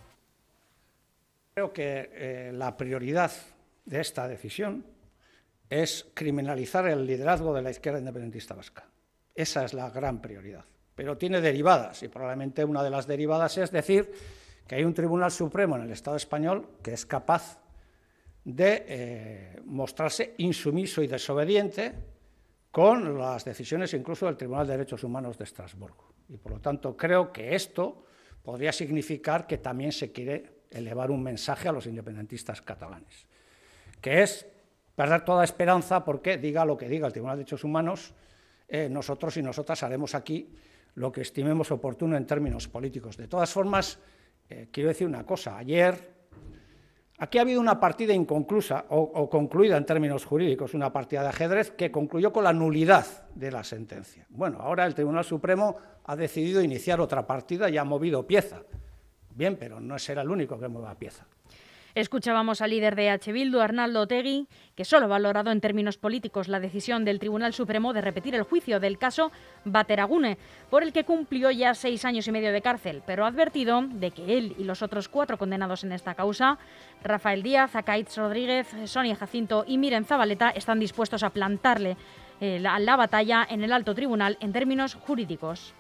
Creo 1.54 1.72
que 1.72 2.10
eh, 2.12 2.50
la 2.52 2.76
prioridad 2.76 3.30
de 3.84 4.00
esta 4.00 4.26
decisión 4.26 4.84
es 5.70 6.10
criminalizar 6.14 6.88
el 6.88 7.06
liderazgo 7.06 7.54
de 7.54 7.62
la 7.62 7.70
izquierda 7.70 8.00
independentista 8.00 8.54
vasca. 8.54 8.88
Esa 9.36 9.64
es 9.64 9.72
la 9.72 9.88
gran 9.90 10.20
prioridad 10.20 10.64
pero 10.94 11.16
tiene 11.16 11.40
derivadas 11.40 12.02
y 12.02 12.08
probablemente 12.08 12.64
una 12.64 12.82
de 12.82 12.90
las 12.90 13.06
derivadas 13.06 13.56
es 13.58 13.70
decir 13.70 14.12
que 14.66 14.76
hay 14.76 14.84
un 14.84 14.94
Tribunal 14.94 15.30
Supremo 15.30 15.76
en 15.76 15.82
el 15.82 15.90
Estado 15.90 16.16
español 16.16 16.68
que 16.82 16.92
es 16.92 17.06
capaz 17.06 17.58
de 18.44 18.84
eh, 18.86 19.60
mostrarse 19.64 20.34
insumiso 20.38 21.02
y 21.02 21.06
desobediente 21.06 21.92
con 22.70 23.18
las 23.18 23.44
decisiones 23.44 23.94
incluso 23.94 24.26
del 24.26 24.36
Tribunal 24.36 24.66
de 24.66 24.72
Derechos 24.72 25.04
Humanos 25.04 25.38
de 25.38 25.44
Estrasburgo. 25.44 26.12
Y 26.28 26.36
por 26.38 26.52
lo 26.52 26.60
tanto 26.60 26.96
creo 26.96 27.32
que 27.32 27.54
esto 27.54 28.04
podría 28.42 28.72
significar 28.72 29.46
que 29.46 29.58
también 29.58 29.92
se 29.92 30.10
quiere 30.10 30.62
elevar 30.70 31.10
un 31.10 31.22
mensaje 31.22 31.68
a 31.68 31.72
los 31.72 31.86
independentistas 31.86 32.62
catalanes, 32.62 33.26
que 34.00 34.22
es 34.22 34.46
perder 34.96 35.24
toda 35.24 35.44
esperanza 35.44 36.04
porque 36.04 36.38
diga 36.38 36.64
lo 36.64 36.76
que 36.76 36.88
diga 36.88 37.06
el 37.06 37.12
Tribunal 37.12 37.36
de 37.36 37.44
Derechos 37.44 37.64
Humanos, 37.64 38.14
eh, 38.68 38.88
nosotros 38.88 39.36
y 39.36 39.42
nosotras 39.42 39.82
haremos 39.82 40.14
aquí 40.14 40.54
lo 40.94 41.10
que 41.10 41.22
estimemos 41.22 41.70
oportuno 41.70 42.16
en 42.16 42.26
términos 42.26 42.68
políticos. 42.68 43.16
De 43.16 43.28
todas 43.28 43.50
formas, 43.50 43.98
eh, 44.48 44.68
quiero 44.70 44.88
decir 44.88 45.06
una 45.06 45.24
cosa. 45.24 45.56
Ayer, 45.56 46.12
aquí 47.18 47.38
ha 47.38 47.42
habido 47.42 47.60
una 47.60 47.80
partida 47.80 48.12
inconclusa 48.12 48.86
o, 48.90 48.98
o 49.00 49.30
concluida 49.30 49.76
en 49.76 49.86
términos 49.86 50.24
jurídicos, 50.24 50.74
una 50.74 50.92
partida 50.92 51.22
de 51.22 51.28
ajedrez 51.28 51.70
que 51.70 51.90
concluyó 51.90 52.32
con 52.32 52.44
la 52.44 52.52
nulidad 52.52 53.06
de 53.34 53.50
la 53.50 53.64
sentencia. 53.64 54.26
Bueno, 54.28 54.58
ahora 54.60 54.84
el 54.84 54.94
Tribunal 54.94 55.24
Supremo 55.24 55.76
ha 56.04 56.16
decidido 56.16 56.62
iniciar 56.62 57.00
otra 57.00 57.26
partida 57.26 57.70
y 57.70 57.78
ha 57.78 57.84
movido 57.84 58.26
pieza. 58.26 58.62
Bien, 59.34 59.56
pero 59.56 59.80
no 59.80 59.98
será 59.98 60.22
el 60.22 60.30
único 60.30 60.58
que 60.58 60.68
mueva 60.68 60.94
pieza. 60.94 61.26
Escuchábamos 61.94 62.62
al 62.62 62.70
líder 62.70 62.96
de 62.96 63.10
H. 63.10 63.32
Bildu, 63.32 63.60
Arnaldo 63.60 64.00
Otegui, 64.00 64.48
que 64.74 64.86
solo 64.86 65.04
ha 65.04 65.08
valorado 65.08 65.50
en 65.50 65.60
términos 65.60 65.98
políticos 65.98 66.48
la 66.48 66.58
decisión 66.58 67.04
del 67.04 67.18
Tribunal 67.18 67.52
Supremo 67.52 67.92
de 67.92 68.00
repetir 68.00 68.34
el 68.34 68.44
juicio 68.44 68.80
del 68.80 68.96
caso 68.96 69.30
Bateragune, 69.66 70.38
por 70.70 70.82
el 70.82 70.92
que 70.92 71.04
cumplió 71.04 71.50
ya 71.50 71.74
seis 71.74 72.06
años 72.06 72.26
y 72.26 72.32
medio 72.32 72.50
de 72.50 72.62
cárcel, 72.62 73.02
pero 73.06 73.24
ha 73.24 73.28
advertido 73.28 73.82
de 73.82 74.10
que 74.10 74.38
él 74.38 74.54
y 74.58 74.64
los 74.64 74.80
otros 74.80 75.08
cuatro 75.08 75.36
condenados 75.36 75.84
en 75.84 75.92
esta 75.92 76.14
causa, 76.14 76.58
Rafael 77.02 77.42
Díaz, 77.42 77.76
Acaitz 77.76 78.16
Rodríguez, 78.16 78.68
Sonia 78.86 79.16
Jacinto 79.16 79.64
y 79.66 79.76
Miren 79.76 80.06
Zabaleta, 80.06 80.48
están 80.50 80.80
dispuestos 80.80 81.22
a 81.22 81.30
plantarle 81.30 81.98
eh, 82.40 82.58
la, 82.58 82.78
la 82.78 82.96
batalla 82.96 83.46
en 83.48 83.64
el 83.64 83.72
alto 83.72 83.94
tribunal 83.94 84.38
en 84.40 84.52
términos 84.52 84.94
jurídicos. 84.94 85.74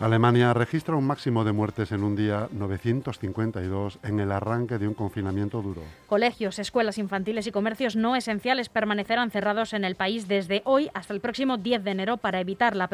Alemania 0.00 0.54
registra 0.54 0.94
un 0.94 1.04
máximo 1.04 1.42
de 1.44 1.50
muertes 1.50 1.90
en 1.90 2.04
un 2.04 2.14
día 2.14 2.48
952 2.52 3.98
en 4.04 4.20
el 4.20 4.30
arranque 4.30 4.78
de 4.78 4.86
un 4.86 4.94
confinamiento 4.94 5.60
duro. 5.60 5.82
Colegios, 6.06 6.60
escuelas 6.60 6.98
infantiles 6.98 7.48
y 7.48 7.52
comercios 7.52 7.96
no 7.96 8.14
esenciales 8.14 8.68
permanecerán 8.68 9.32
cerrados 9.32 9.72
en 9.72 9.84
el 9.84 9.96
país 9.96 10.28
desde 10.28 10.62
hoy 10.64 10.88
hasta 10.94 11.14
el 11.14 11.20
próximo 11.20 11.56
10 11.56 11.82
de 11.82 11.90
enero 11.90 12.16
para 12.16 12.40
evitar 12.40 12.76
la 12.76 12.88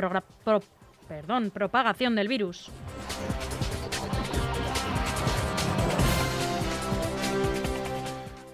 propagación 1.53 2.15
del 2.15 2.29
virus. 2.29 2.71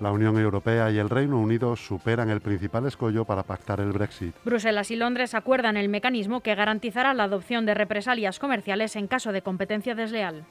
La 0.01 0.13
Unión 0.13 0.39
Europea 0.39 0.91
y 0.91 0.99
el 0.99 1.11
Reino 1.11 1.39
Unido 1.39 1.77
superan 1.77 2.31
el 2.31 2.41
principal 2.41 2.87
escollo 2.87 3.27
para 3.27 3.43
pactar 3.43 3.81
el 3.81 3.93
Brexit. 3.93 4.35
Bruselas 4.45 4.91
y 4.91 4.97
Londres 4.97 5.35
acuerdan 5.35 5.77
el 5.77 5.91
mecanismo 5.91 6.41
que 6.41 6.55
garantizará 6.55 7.13
la 7.13 7.25
adopción 7.25 7.67
de 7.67 7.75
represalias 7.75 8.39
comerciales 8.39 8.97
en 8.97 9.09
caso 9.09 9.31
de 9.31 9.43
competencia 9.43 9.95
desleal. 9.95 10.47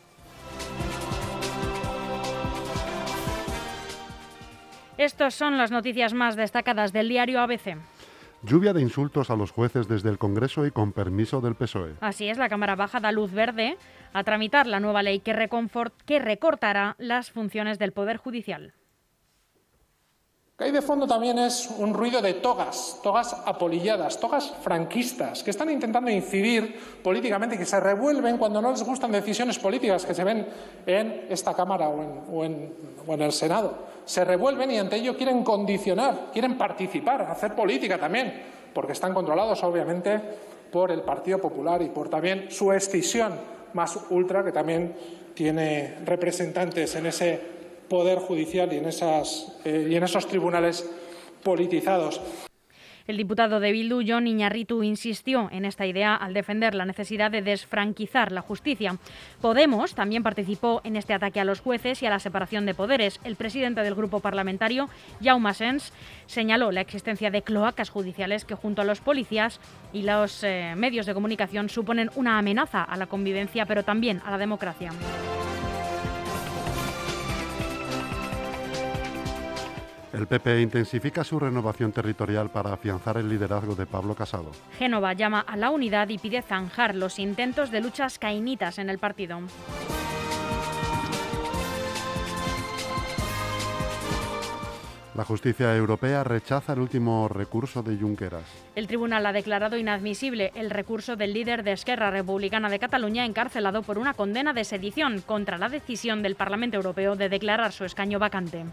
Estas 5.00 5.34
son 5.34 5.58
las 5.58 5.72
noticias 5.72 6.14
más 6.14 6.36
destacadas 6.36 6.94
del 6.94 7.10
diario 7.10 7.40
ABC. 7.40 7.78
Lluvia 8.44 8.74
de 8.74 8.82
insultos 8.82 9.32
a 9.32 9.36
los 9.36 9.52
jueces 9.52 9.88
desde 9.88 10.10
el 10.10 10.18
Congreso 10.18 10.66
y 10.68 10.72
con 10.72 10.94
permiso 10.94 11.42
del 11.42 11.56
PSOE. 11.56 11.96
Así 12.02 12.30
es, 12.30 12.38
la 12.38 12.50
Cámara 12.50 12.76
Baja 12.76 13.00
da 13.00 13.12
luz 13.12 13.32
verde 13.32 13.78
a 14.14 14.24
tramitar 14.24 14.68
la 14.68 14.80
nueva 14.80 15.02
ley 15.02 15.22
que, 15.22 15.50
que 16.06 16.20
recortará 16.20 16.96
las 17.00 17.32
funciones 17.32 17.80
del 17.80 17.94
Poder 17.94 18.18
Judicial. 18.18 18.74
Que 20.60 20.66
hay 20.66 20.72
de 20.72 20.82
fondo 20.82 21.08
también 21.08 21.40
es 21.40 21.70
un 21.78 21.94
ruido 21.94 22.22
de 22.22 22.34
togas, 22.34 23.00
togas 23.02 23.34
apolilladas, 23.46 24.20
togas 24.20 24.54
franquistas, 24.62 25.42
que 25.42 25.52
están 25.52 25.70
intentando 25.72 26.12
incidir 26.12 26.78
políticamente, 27.02 27.58
que 27.58 27.64
se 27.66 27.80
revuelven 27.80 28.38
cuando 28.38 28.62
no 28.62 28.70
les 28.72 28.84
gustan 28.84 29.10
decisiones 29.14 29.58
políticas 29.58 30.06
que 30.06 30.14
se 30.14 30.26
ven 30.26 30.46
en 30.86 31.28
esta 31.30 31.54
Cámara 31.54 31.88
o 31.88 32.44
en, 32.44 32.74
o 33.08 33.14
en- 33.14 33.22
el 33.22 33.32
Senado. 33.32 33.74
Se 34.04 34.26
revuelven 34.26 34.70
y 34.72 34.78
ante 34.78 34.98
ello 34.98 35.16
quieren 35.16 35.46
condicionar, 35.46 36.28
quieren 36.34 36.58
participar, 36.58 37.22
hacer 37.22 37.56
política 37.56 37.98
también, 37.98 38.34
porque 38.74 38.92
están 38.92 39.14
controlados 39.14 39.64
obviamente 39.64 40.20
por 40.72 40.92
el 40.92 41.02
Partido 41.04 41.40
Popular 41.40 41.82
y 41.82 41.88
por 41.90 42.10
también 42.10 42.52
su 42.52 42.74
escisión 42.74 43.34
más 43.74 43.98
ultra, 44.10 44.44
que 44.44 44.52
también 44.52 44.94
tiene 45.34 46.00
representantes 46.06 46.96
en 46.96 47.06
ese 47.06 47.59
poder 47.90 48.20
judicial 48.20 48.72
y 48.72 48.78
en, 48.78 48.86
esas, 48.86 49.52
eh, 49.66 49.88
y 49.90 49.96
en 49.96 50.04
esos 50.04 50.28
tribunales 50.28 50.90
politizados. 51.44 52.22
El 53.10 53.18
diputado 53.18 53.60
de 53.60 53.72
Bildu, 53.72 54.04
John 54.08 54.28
Iñarritu, 54.28 54.84
insistió 54.84 55.50
en 55.52 55.66
esta 55.66 55.88
idea 55.88 56.14
al 56.14 56.36
defender 56.36 56.76
la 56.76 56.86
necesidad 56.86 57.32
de 57.32 57.42
desfranquizar 57.42 58.32
la 58.32 58.42
justicia. 58.42 58.98
Podemos 59.42 59.96
también 59.96 60.22
participó 60.22 60.82
en 60.84 60.96
este 60.96 61.16
ataque 61.16 61.40
a 61.40 61.44
los 61.44 61.60
jueces 61.60 62.04
y 62.04 62.06
a 62.06 62.12
la 62.12 62.20
separación 62.20 62.68
de 62.68 62.76
poderes. 62.76 63.20
El 63.24 63.36
presidente 63.36 63.82
del 63.82 63.96
grupo 63.96 64.20
parlamentario, 64.20 64.90
Jaume 65.24 65.56
Sens, 65.56 65.92
señaló 66.28 66.72
la 66.72 66.82
existencia 66.82 67.32
de 67.32 67.42
cloacas 67.42 67.90
judiciales 67.90 68.46
que 68.46 68.54
junto 68.54 68.84
a 68.84 68.86
los 68.86 69.02
policías 69.02 69.60
y 69.92 70.04
los 70.04 70.44
eh, 70.44 70.76
medios 70.78 71.08
de 71.08 71.16
comunicación 71.16 71.70
suponen 71.70 72.12
una 72.16 72.38
amenaza 72.38 72.84
a 72.84 72.96
la 72.96 73.08
convivencia, 73.08 73.66
pero 73.66 73.82
también 73.82 74.22
a 74.24 74.30
la 74.30 74.38
democracia. 74.38 74.92
El 80.12 80.26
PP 80.26 80.62
intensifica 80.62 81.24
su 81.24 81.40
renovación 81.40 81.92
territorial 81.92 82.50
para 82.50 82.74
afianzar 82.74 83.18
el 83.18 83.30
liderazgo 83.30 83.76
de 83.76 83.86
Pablo 83.86 84.16
Casado. 84.16 84.52
Génova 84.78 85.14
llama 85.14 85.42
a 85.42 85.56
la 85.56 85.70
unidad 85.70 86.10
y 86.10 86.18
pide 86.18 86.42
zanjar 86.42 86.96
los 86.96 87.20
intentos 87.20 87.70
de 87.70 87.82
luchas 87.82 88.18
cainitas 88.18 88.80
en 88.80 88.90
el 88.90 88.98
partido. 88.98 89.40
La 95.20 95.26
justicia 95.26 95.76
europea 95.76 96.24
rechaza 96.24 96.72
el 96.72 96.80
último 96.80 97.28
recurso 97.28 97.84
de 97.84 97.98
Junqueras. 97.98 98.46
El 98.74 98.88
tribunal 98.88 99.26
ha 99.26 99.34
declarado 99.34 99.78
inadmisible 99.78 100.54
el 100.56 100.70
recurso 100.70 101.18
del 101.18 101.34
líder 101.34 101.64
de 101.64 101.74
Esquerra 101.74 102.10
Republicana 102.10 102.70
de 102.70 102.80
Cataluña 102.80 103.26
encarcelado 103.26 103.84
por 103.84 103.98
una 103.98 104.14
condena 104.14 104.54
de 104.54 104.64
sedición 104.64 105.20
contra 105.20 105.58
la 105.58 105.68
decisión 105.68 106.24
del 106.24 106.36
Parlamento 106.36 106.78
Europeo 106.78 107.18
de 107.18 107.28
declarar 107.28 107.74
su 107.74 107.84
escaño 107.84 108.18
vacante. 108.18 108.64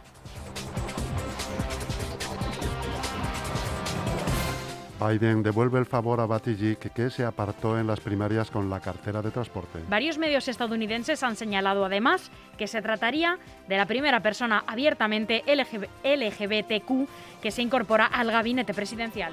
Biden 5.00 5.42
devuelve 5.42 5.78
el 5.78 5.86
favor 5.86 6.20
a 6.20 6.24
Buttigieg 6.24 6.78
que 6.78 7.10
se 7.10 7.24
apartó 7.24 7.78
en 7.78 7.86
las 7.86 8.00
primarias 8.00 8.50
con 8.50 8.70
la 8.70 8.80
cartera 8.80 9.20
de 9.22 9.30
transporte. 9.30 9.80
Varios 9.88 10.18
medios 10.18 10.48
estadounidenses 10.48 11.22
han 11.22 11.36
señalado 11.36 11.84
además 11.84 12.30
que 12.56 12.66
se 12.66 12.80
trataría 12.80 13.38
de 13.68 13.76
la 13.76 13.86
primera 13.86 14.20
persona 14.20 14.64
abiertamente 14.66 15.42
LGB 15.46 15.86
LGBTQ 16.02 17.40
que 17.42 17.50
se 17.50 17.62
incorpora 17.62 18.06
al 18.06 18.30
gabinete 18.30 18.72
presidencial. 18.72 19.32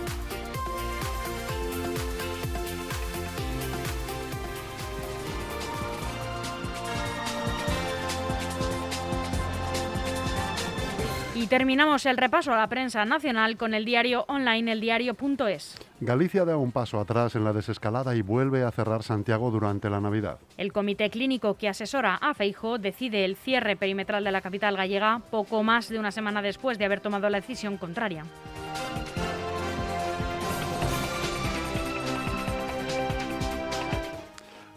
Y 11.41 11.47
terminamos 11.47 12.05
el 12.05 12.17
repaso 12.17 12.53
a 12.53 12.57
la 12.57 12.67
prensa 12.67 13.03
nacional 13.03 13.57
con 13.57 13.73
el 13.73 13.83
diario 13.83 14.25
online 14.27 14.73
eldiario.es. 14.73 15.75
Galicia 15.99 16.45
da 16.45 16.55
un 16.55 16.71
paso 16.71 16.99
atrás 16.99 17.33
en 17.33 17.43
la 17.43 17.51
desescalada 17.51 18.15
y 18.15 18.21
vuelve 18.21 18.61
a 18.61 18.69
cerrar 18.69 19.01
Santiago 19.01 19.49
durante 19.49 19.89
la 19.89 19.99
Navidad. 19.99 20.37
El 20.57 20.71
comité 20.71 21.09
clínico 21.09 21.55
que 21.55 21.67
asesora 21.67 22.13
a 22.13 22.35
Feijo 22.35 22.77
decide 22.77 23.25
el 23.25 23.35
cierre 23.35 23.75
perimetral 23.75 24.23
de 24.23 24.31
la 24.31 24.41
capital 24.41 24.77
gallega 24.77 25.19
poco 25.31 25.63
más 25.63 25.89
de 25.89 25.97
una 25.97 26.11
semana 26.11 26.43
después 26.43 26.77
de 26.77 26.85
haber 26.85 26.99
tomado 26.99 27.27
la 27.27 27.39
decisión 27.39 27.77
contraria. 27.77 28.23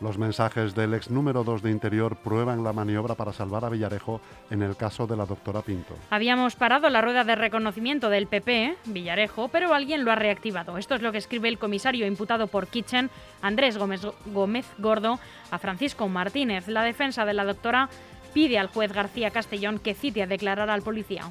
Los 0.04 0.18
mensajes 0.18 0.74
del 0.74 0.92
ex 0.92 1.08
número 1.08 1.44
2 1.44 1.62
de 1.62 1.70
Interior 1.70 2.14
prueban 2.16 2.62
la 2.62 2.74
maniobra 2.74 3.14
para 3.14 3.32
salvar 3.32 3.64
a 3.64 3.70
Villarejo 3.70 4.20
en 4.50 4.60
el 4.60 4.76
caso 4.76 5.06
de 5.06 5.16
la 5.16 5.24
doctora 5.24 5.62
Pinto. 5.62 5.94
Habíamos 6.10 6.56
parado 6.56 6.90
la 6.90 7.00
rueda 7.00 7.24
de 7.24 7.34
reconocimiento 7.34 8.10
del 8.10 8.26
PP, 8.26 8.76
Villarejo, 8.84 9.48
pero 9.48 9.72
alguien 9.72 10.04
lo 10.04 10.12
ha 10.12 10.14
reactivado. 10.14 10.76
Esto 10.76 10.94
es 10.94 11.00
lo 11.00 11.10
que 11.10 11.16
escribe 11.16 11.48
el 11.48 11.58
comisario 11.58 12.06
imputado 12.06 12.48
por 12.48 12.66
Kitchen, 12.66 13.08
Andrés 13.40 13.78
Gómez, 13.78 14.02
Gómez 14.26 14.66
Gordo, 14.76 15.18
a 15.50 15.58
Francisco 15.58 16.06
Martínez. 16.06 16.68
La 16.68 16.82
defensa 16.82 17.24
de 17.24 17.32
la 17.32 17.46
doctora 17.46 17.88
pide 18.34 18.58
al 18.58 18.66
juez 18.66 18.92
García 18.92 19.30
Castellón 19.30 19.78
que 19.78 19.94
cite 19.94 20.22
a 20.22 20.26
declarar 20.26 20.68
al 20.68 20.82
policía. 20.82 21.30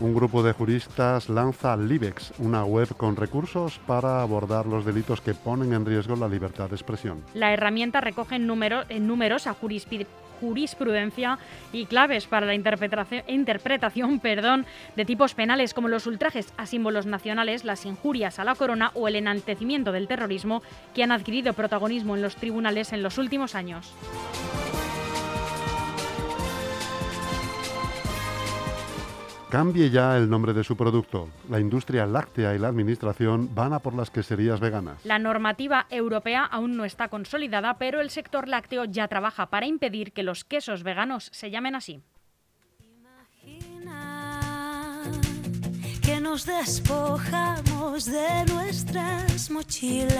Un 0.00 0.14
grupo 0.14 0.44
de 0.44 0.52
juristas 0.52 1.28
lanza 1.28 1.76
Libex, 1.76 2.32
una 2.38 2.64
web 2.64 2.88
con 2.96 3.16
recursos 3.16 3.80
para 3.84 4.22
abordar 4.22 4.64
los 4.64 4.84
delitos 4.84 5.20
que 5.20 5.34
ponen 5.34 5.72
en 5.72 5.84
riesgo 5.84 6.14
la 6.14 6.28
libertad 6.28 6.68
de 6.68 6.76
expresión. 6.76 7.24
La 7.34 7.52
herramienta 7.52 8.00
recoge 8.00 8.38
numerosa 8.38 9.56
jurisprudencia 10.40 11.40
y 11.72 11.86
claves 11.86 12.28
para 12.28 12.46
la 12.46 12.54
interpretación, 12.54 13.24
de 14.96 15.04
tipos 15.04 15.34
penales 15.34 15.74
como 15.74 15.88
los 15.88 16.06
ultrajes 16.06 16.52
a 16.56 16.66
símbolos 16.66 17.06
nacionales, 17.06 17.64
las 17.64 17.84
injurias 17.84 18.38
a 18.38 18.44
la 18.44 18.54
corona 18.54 18.92
o 18.94 19.08
el 19.08 19.16
enaltecimiento 19.16 19.90
del 19.90 20.06
terrorismo 20.06 20.62
que 20.94 21.02
han 21.02 21.10
adquirido 21.10 21.54
protagonismo 21.54 22.14
en 22.14 22.22
los 22.22 22.36
tribunales 22.36 22.92
en 22.92 23.02
los 23.02 23.18
últimos 23.18 23.56
años. 23.56 23.92
Cambie 29.50 29.88
ya 29.88 30.18
el 30.18 30.28
nombre 30.28 30.52
de 30.52 30.62
su 30.62 30.76
producto. 30.76 31.30
La 31.48 31.58
industria 31.58 32.04
láctea 32.04 32.54
y 32.54 32.58
la 32.58 32.68
administración 32.68 33.54
van 33.54 33.72
a 33.72 33.78
por 33.78 33.94
las 33.94 34.10
queserías 34.10 34.60
veganas. 34.60 35.02
La 35.04 35.18
normativa 35.18 35.86
europea 35.88 36.44
aún 36.44 36.76
no 36.76 36.84
está 36.84 37.08
consolidada, 37.08 37.78
pero 37.78 38.02
el 38.02 38.10
sector 38.10 38.46
lácteo 38.46 38.84
ya 38.84 39.08
trabaja 39.08 39.46
para 39.46 39.64
impedir 39.64 40.12
que 40.12 40.22
los 40.22 40.44
quesos 40.44 40.82
veganos 40.82 41.30
se 41.32 41.50
llamen 41.50 41.76
así. 41.76 42.02
Imagina 42.78 44.02
que 46.02 46.20
nos 46.20 46.44
despojamos 46.44 48.04
de 48.04 48.44
nuestras 48.52 49.50
mochilas, 49.50 50.12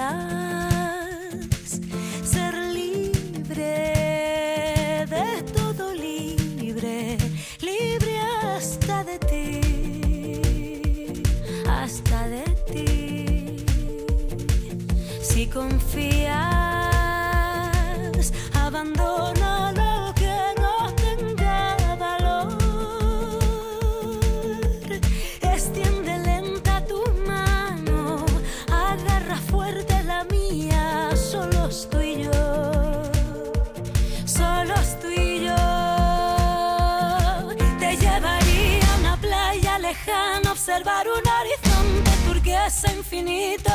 ser 2.24 2.54
libre 2.72 3.84
de 5.06 5.42
todo 5.54 5.92
libre, 5.92 5.98
libre 5.98 6.37
hasta 8.58 9.04
de 9.04 9.18
ti, 9.30 9.60
hasta 11.70 12.28
de 12.28 12.44
ti. 12.72 13.64
Si 15.22 15.46
confías, 15.46 16.67
infinito. 43.18 43.70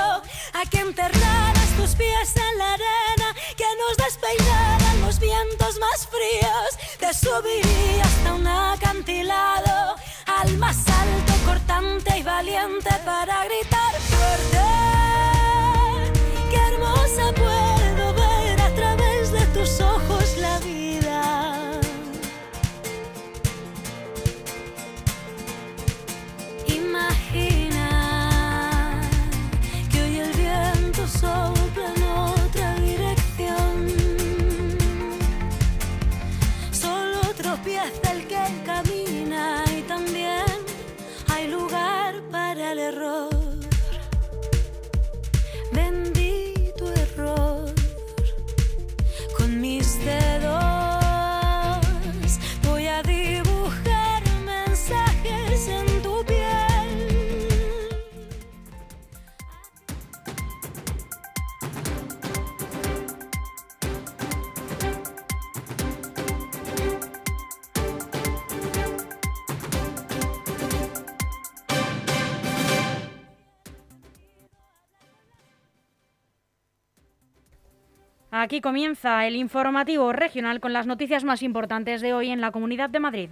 A 0.54 0.70
que 0.70 0.80
enterraras 0.80 1.70
tus 1.78 1.96
pies 1.96 2.36
en 2.36 2.58
la 2.58 2.74
arena, 2.74 3.36
que 3.58 3.66
nos 3.82 3.98
despeinaran 3.98 5.02
los 5.02 5.20
vientos 5.20 5.80
más 5.80 6.08
fríos. 6.08 6.98
Te 7.00 7.14
subiría 7.14 8.04
hasta 8.04 8.34
un 8.34 8.48
acantilado, 8.48 9.96
al 10.26 10.58
más 10.58 10.78
alto, 10.88 11.34
cortante 11.46 12.18
y 12.18 12.24
valiente 12.24 12.90
para 13.06 13.44
gritar 13.46 13.94
fuerte. 14.10 14.93
Aquí 78.54 78.62
comienza 78.62 79.26
el 79.26 79.36
informativo 79.36 80.14
regional 80.14 80.60
con 80.60 80.74
las 80.74 80.86
noticias 80.86 81.24
más 81.24 81.42
importantes 81.42 82.02
de 82.02 82.14
hoy 82.14 82.30
en 82.30 82.40
la 82.40 82.52
Comunidad 82.52 82.88
de 82.88 83.00
Madrid. 83.00 83.30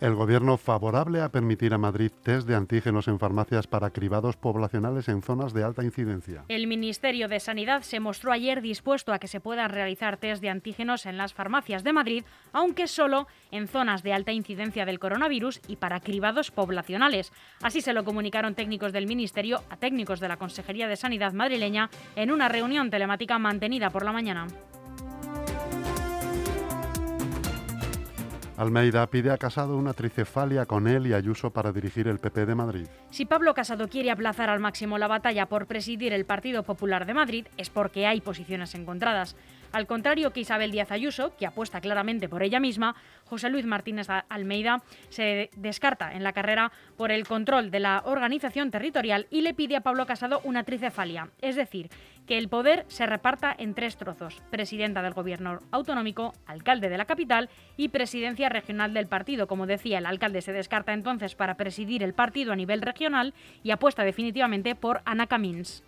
El 0.00 0.14
gobierno 0.14 0.56
favorable 0.58 1.20
a 1.22 1.28
permitir 1.28 1.74
a 1.74 1.78
Madrid 1.78 2.12
test 2.22 2.46
de 2.46 2.54
antígenos 2.54 3.08
en 3.08 3.18
farmacias 3.18 3.66
para 3.66 3.90
cribados 3.90 4.36
poblacionales 4.36 5.08
en 5.08 5.22
zonas 5.22 5.52
de 5.52 5.64
alta 5.64 5.82
incidencia. 5.82 6.44
El 6.46 6.68
Ministerio 6.68 7.26
de 7.26 7.40
Sanidad 7.40 7.82
se 7.82 7.98
mostró 7.98 8.30
ayer 8.30 8.62
dispuesto 8.62 9.12
a 9.12 9.18
que 9.18 9.26
se 9.26 9.40
puedan 9.40 9.70
realizar 9.70 10.16
test 10.16 10.40
de 10.40 10.50
antígenos 10.50 11.04
en 11.04 11.16
las 11.16 11.34
farmacias 11.34 11.82
de 11.82 11.92
Madrid, 11.92 12.24
aunque 12.52 12.86
solo 12.86 13.26
en 13.50 13.66
zonas 13.66 14.04
de 14.04 14.12
alta 14.12 14.30
incidencia 14.30 14.86
del 14.86 15.00
coronavirus 15.00 15.60
y 15.66 15.76
para 15.76 15.98
cribados 15.98 16.52
poblacionales. 16.52 17.32
Así 17.60 17.80
se 17.80 17.92
lo 17.92 18.04
comunicaron 18.04 18.54
técnicos 18.54 18.92
del 18.92 19.08
Ministerio 19.08 19.64
a 19.68 19.78
técnicos 19.78 20.20
de 20.20 20.28
la 20.28 20.36
Consejería 20.36 20.86
de 20.86 20.94
Sanidad 20.94 21.32
madrileña 21.32 21.90
en 22.14 22.30
una 22.30 22.48
reunión 22.48 22.88
telemática 22.90 23.40
mantenida 23.40 23.90
por 23.90 24.04
la 24.04 24.12
mañana. 24.12 24.46
Almeida 28.58 29.06
pide 29.06 29.30
a 29.30 29.38
Casado 29.38 29.76
una 29.76 29.92
tricefalia 29.92 30.66
con 30.66 30.88
él 30.88 31.06
y 31.06 31.12
Ayuso 31.12 31.52
para 31.52 31.70
dirigir 31.70 32.08
el 32.08 32.18
PP 32.18 32.44
de 32.44 32.56
Madrid. 32.56 32.88
Si 33.08 33.24
Pablo 33.24 33.54
Casado 33.54 33.86
quiere 33.86 34.10
aplazar 34.10 34.50
al 34.50 34.58
máximo 34.58 34.98
la 34.98 35.06
batalla 35.06 35.46
por 35.46 35.66
presidir 35.68 36.12
el 36.12 36.24
Partido 36.24 36.64
Popular 36.64 37.06
de 37.06 37.14
Madrid 37.14 37.46
es 37.56 37.70
porque 37.70 38.08
hay 38.08 38.20
posiciones 38.20 38.74
encontradas. 38.74 39.36
Al 39.72 39.86
contrario 39.86 40.32
que 40.32 40.40
Isabel 40.40 40.70
Díaz 40.70 40.90
Ayuso, 40.90 41.36
que 41.36 41.46
apuesta 41.46 41.80
claramente 41.80 42.28
por 42.28 42.42
ella 42.42 42.60
misma, 42.60 42.96
José 43.24 43.50
Luis 43.50 43.66
Martínez 43.66 44.08
Almeida 44.28 44.82
se 45.10 45.50
descarta 45.56 46.12
en 46.12 46.24
la 46.24 46.32
carrera 46.32 46.72
por 46.96 47.12
el 47.12 47.26
control 47.26 47.70
de 47.70 47.80
la 47.80 48.02
organización 48.06 48.70
territorial 48.70 49.26
y 49.30 49.42
le 49.42 49.54
pide 49.54 49.76
a 49.76 49.82
Pablo 49.82 50.06
Casado 50.06 50.40
una 50.44 50.64
tricefalia, 50.64 51.28
es 51.42 51.56
decir, 51.56 51.90
que 52.26 52.38
el 52.38 52.48
poder 52.48 52.84
se 52.88 53.06
reparta 53.06 53.54
en 53.58 53.74
tres 53.74 53.96
trozos, 53.96 54.42
presidenta 54.50 55.02
del 55.02 55.14
gobierno 55.14 55.60
autonómico, 55.70 56.34
alcalde 56.46 56.88
de 56.88 56.98
la 56.98 57.06
capital 57.06 57.48
y 57.76 57.88
presidencia 57.88 58.48
regional 58.48 58.92
del 58.94 59.06
partido. 59.06 59.46
Como 59.46 59.66
decía, 59.66 59.98
el 59.98 60.06
alcalde 60.06 60.42
se 60.42 60.52
descarta 60.52 60.92
entonces 60.92 61.34
para 61.34 61.56
presidir 61.56 62.02
el 62.02 62.14
partido 62.14 62.52
a 62.52 62.56
nivel 62.56 62.82
regional 62.82 63.34
y 63.62 63.70
apuesta 63.70 64.04
definitivamente 64.04 64.74
por 64.74 65.00
Ana 65.04 65.26
Camins. 65.26 65.82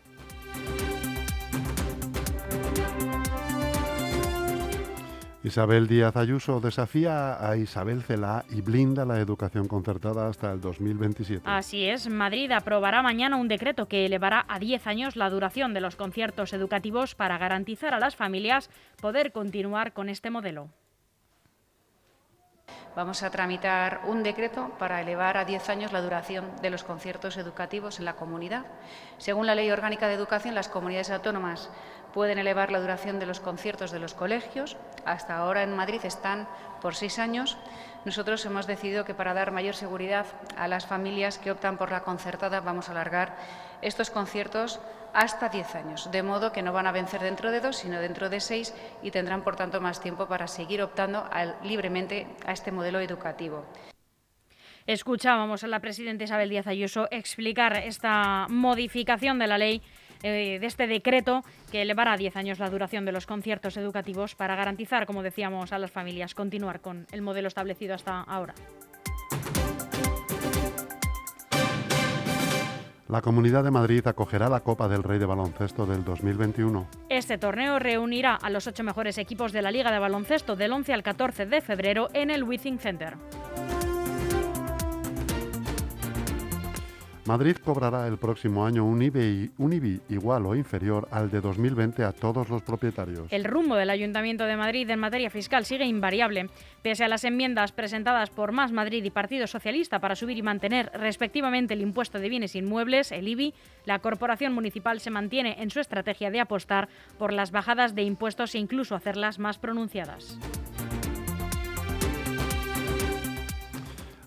Isabel 5.42 5.88
Díaz 5.88 6.16
Ayuso 6.16 6.60
desafía 6.60 7.48
a 7.48 7.56
Isabel 7.56 8.02
Celá 8.02 8.44
y 8.50 8.60
blinda 8.60 9.06
la 9.06 9.20
educación 9.20 9.68
concertada 9.68 10.28
hasta 10.28 10.52
el 10.52 10.60
2027. 10.60 11.42
Así 11.46 11.88
es, 11.88 12.10
Madrid 12.10 12.52
aprobará 12.52 13.00
mañana 13.00 13.36
un 13.36 13.48
decreto 13.48 13.88
que 13.88 14.04
elevará 14.04 14.44
a 14.48 14.58
10 14.58 14.86
años 14.86 15.16
la 15.16 15.30
duración 15.30 15.72
de 15.72 15.80
los 15.80 15.96
conciertos 15.96 16.52
educativos 16.52 17.14
para 17.14 17.38
garantizar 17.38 17.94
a 17.94 17.98
las 17.98 18.16
familias 18.16 18.68
poder 19.00 19.32
continuar 19.32 19.94
con 19.94 20.10
este 20.10 20.28
modelo. 20.28 20.68
vamos 22.96 23.22
a 23.22 23.30
tramitar 23.30 24.00
un 24.04 24.22
decreto 24.22 24.72
para 24.78 25.00
elevar 25.00 25.36
a 25.36 25.44
10 25.44 25.68
años 25.70 25.92
la 25.92 26.02
duración 26.02 26.44
de 26.60 26.70
los 26.70 26.84
conciertos 26.84 27.36
educativos 27.36 27.98
en 27.98 28.04
la 28.04 28.16
comunidad. 28.16 28.66
Según 29.18 29.46
la 29.46 29.54
Ley 29.54 29.70
Orgánica 29.70 30.08
de 30.08 30.14
Educación, 30.14 30.54
las 30.54 30.68
comunidades 30.68 31.10
autónomas 31.10 31.70
pueden 32.12 32.38
elevar 32.38 32.70
la 32.70 32.80
duración 32.80 33.18
de 33.18 33.26
los 33.26 33.40
conciertos 33.40 33.90
de 33.90 33.98
los 33.98 34.14
colegios. 34.14 34.76
Hasta 35.04 35.36
ahora 35.36 35.62
en 35.62 35.74
Madrid 35.74 36.00
están 36.04 36.48
por 36.80 36.94
seis 36.94 37.18
años. 37.18 37.56
Nosotros 38.04 38.44
hemos 38.46 38.66
decidido 38.66 39.04
que 39.04 39.14
para 39.14 39.34
dar 39.34 39.52
mayor 39.52 39.74
seguridad 39.74 40.26
a 40.56 40.68
las 40.68 40.86
familias 40.86 41.38
que 41.38 41.50
optan 41.50 41.76
por 41.76 41.90
la 41.90 42.02
concertada 42.02 42.60
vamos 42.60 42.88
a 42.88 42.92
alargar 42.92 43.36
estos 43.82 44.10
conciertos 44.10 44.80
hasta 45.12 45.48
diez 45.48 45.74
años, 45.74 46.10
de 46.10 46.22
modo 46.22 46.52
que 46.52 46.62
no 46.62 46.72
van 46.72 46.86
a 46.86 46.92
vencer 46.92 47.20
dentro 47.20 47.50
de 47.50 47.60
dos, 47.60 47.76
sino 47.76 48.00
dentro 48.00 48.30
de 48.30 48.40
seis 48.40 48.74
y 49.02 49.10
tendrán, 49.10 49.42
por 49.42 49.56
tanto, 49.56 49.80
más 49.80 50.00
tiempo 50.00 50.26
para 50.26 50.46
seguir 50.46 50.82
optando 50.82 51.28
libremente 51.64 52.26
a 52.46 52.52
este 52.52 52.70
modelo 52.70 53.00
educativo. 53.00 53.64
Escuchábamos 54.86 55.62
a 55.62 55.68
la 55.68 55.80
presidenta 55.80 56.24
Isabel 56.24 56.48
Díaz 56.48 56.66
Ayuso 56.66 57.06
explicar 57.10 57.76
esta 57.76 58.46
modificación 58.48 59.38
de 59.38 59.46
la 59.46 59.58
ley 59.58 59.82
eh, 60.22 60.58
de 60.60 60.66
este 60.66 60.86
decreto 60.86 61.44
que 61.70 61.82
elevará 61.82 62.12
a 62.12 62.16
10 62.16 62.36
años 62.36 62.58
la 62.58 62.70
duración 62.70 63.04
de 63.04 63.12
los 63.12 63.26
conciertos 63.26 63.76
educativos 63.76 64.34
para 64.34 64.56
garantizar, 64.56 65.06
como 65.06 65.22
decíamos, 65.22 65.72
a 65.72 65.78
las 65.78 65.90
familias 65.90 66.34
continuar 66.34 66.80
con 66.80 67.06
el 67.12 67.22
modelo 67.22 67.48
establecido 67.48 67.94
hasta 67.94 68.20
ahora. 68.22 68.54
La 73.10 73.22
Comunidad 73.22 73.64
de 73.64 73.72
Madrid 73.72 74.06
acogerá 74.06 74.48
la 74.48 74.60
Copa 74.60 74.86
del 74.86 75.02
Rey 75.02 75.18
de 75.18 75.26
Baloncesto 75.26 75.84
del 75.84 76.04
2021. 76.04 76.86
Este 77.08 77.38
torneo 77.38 77.80
reunirá 77.80 78.36
a 78.36 78.50
los 78.50 78.68
ocho 78.68 78.84
mejores 78.84 79.18
equipos 79.18 79.50
de 79.50 79.62
la 79.62 79.72
Liga 79.72 79.90
de 79.90 79.98
Baloncesto 79.98 80.54
del 80.54 80.72
11 80.72 80.92
al 80.92 81.02
14 81.02 81.46
de 81.46 81.60
febrero 81.60 82.08
en 82.12 82.30
el 82.30 82.44
Withing 82.44 82.78
Center. 82.78 83.16
Madrid 87.26 87.56
cobrará 87.56 88.06
el 88.06 88.16
próximo 88.18 88.64
año 88.64 88.84
un 88.84 89.02
IBI, 89.02 89.50
un 89.58 89.72
IBI, 89.72 90.00
igual 90.08 90.46
o 90.46 90.56
inferior 90.56 91.06
al 91.10 91.30
de 91.30 91.40
2020 91.40 92.02
a 92.02 92.12
todos 92.12 92.48
los 92.48 92.62
propietarios. 92.62 93.30
El 93.30 93.44
rumbo 93.44 93.76
del 93.76 93.90
Ayuntamiento 93.90 94.44
de 94.44 94.56
Madrid 94.56 94.88
en 94.88 94.98
materia 94.98 95.30
fiscal 95.30 95.64
sigue 95.64 95.84
invariable. 95.84 96.48
Pese 96.82 97.04
a 97.04 97.08
las 97.08 97.24
enmiendas 97.24 97.72
presentadas 97.72 98.30
por 98.30 98.52
Más 98.52 98.72
Madrid 98.72 99.04
y 99.04 99.10
Partido 99.10 99.46
Socialista 99.46 100.00
para 100.00 100.16
subir 100.16 100.38
y 100.38 100.42
mantener 100.42 100.90
respectivamente 100.94 101.74
el 101.74 101.82
impuesto 101.82 102.18
de 102.18 102.28
bienes 102.28 102.54
inmuebles, 102.54 103.12
el 103.12 103.28
IBI, 103.28 103.54
la 103.84 103.98
Corporación 103.98 104.52
Municipal 104.52 105.00
se 105.00 105.10
mantiene 105.10 105.62
en 105.62 105.70
su 105.70 105.80
estrategia 105.80 106.30
de 106.30 106.40
apostar 106.40 106.88
por 107.18 107.32
las 107.32 107.50
bajadas 107.50 107.94
de 107.94 108.02
impuestos 108.02 108.54
e 108.54 108.58
incluso 108.58 108.94
hacerlas 108.94 109.38
más 109.38 109.58
pronunciadas. 109.58 110.38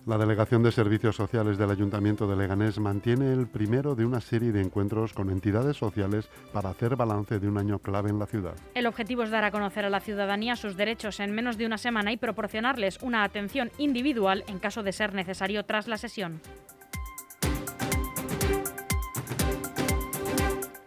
La 0.06 0.18
Delegación 0.18 0.62
de 0.62 0.70
Servicios 0.70 1.16
Sociales 1.16 1.56
del 1.56 1.70
Ayuntamiento 1.70 2.26
de 2.26 2.36
Leganés 2.36 2.78
mantiene 2.78 3.32
el 3.32 3.46
primero 3.46 3.94
de 3.94 4.04
una 4.04 4.20
serie 4.20 4.52
de 4.52 4.60
encuentros 4.60 5.14
con 5.14 5.30
entidades 5.30 5.78
sociales 5.78 6.28
para 6.52 6.68
hacer 6.68 6.94
balance 6.94 7.40
de 7.40 7.48
un 7.48 7.56
año 7.56 7.78
clave 7.78 8.10
en 8.10 8.18
la 8.18 8.26
ciudad. 8.26 8.52
El 8.74 8.86
objetivo 8.86 9.22
es 9.22 9.30
dar 9.30 9.44
a 9.44 9.50
conocer 9.50 9.86
a 9.86 9.90
la 9.90 10.00
ciudadanía 10.00 10.56
sus 10.56 10.76
derechos 10.76 11.20
en 11.20 11.34
menos 11.34 11.56
de 11.56 11.64
una 11.64 11.78
semana 11.78 12.12
y 12.12 12.18
proporcionarles 12.18 12.98
una 13.00 13.24
atención 13.24 13.70
individual 13.78 14.44
en 14.46 14.58
caso 14.58 14.82
de 14.82 14.92
ser 14.92 15.14
necesario 15.14 15.64
tras 15.64 15.88
la 15.88 15.96
sesión. 15.96 16.42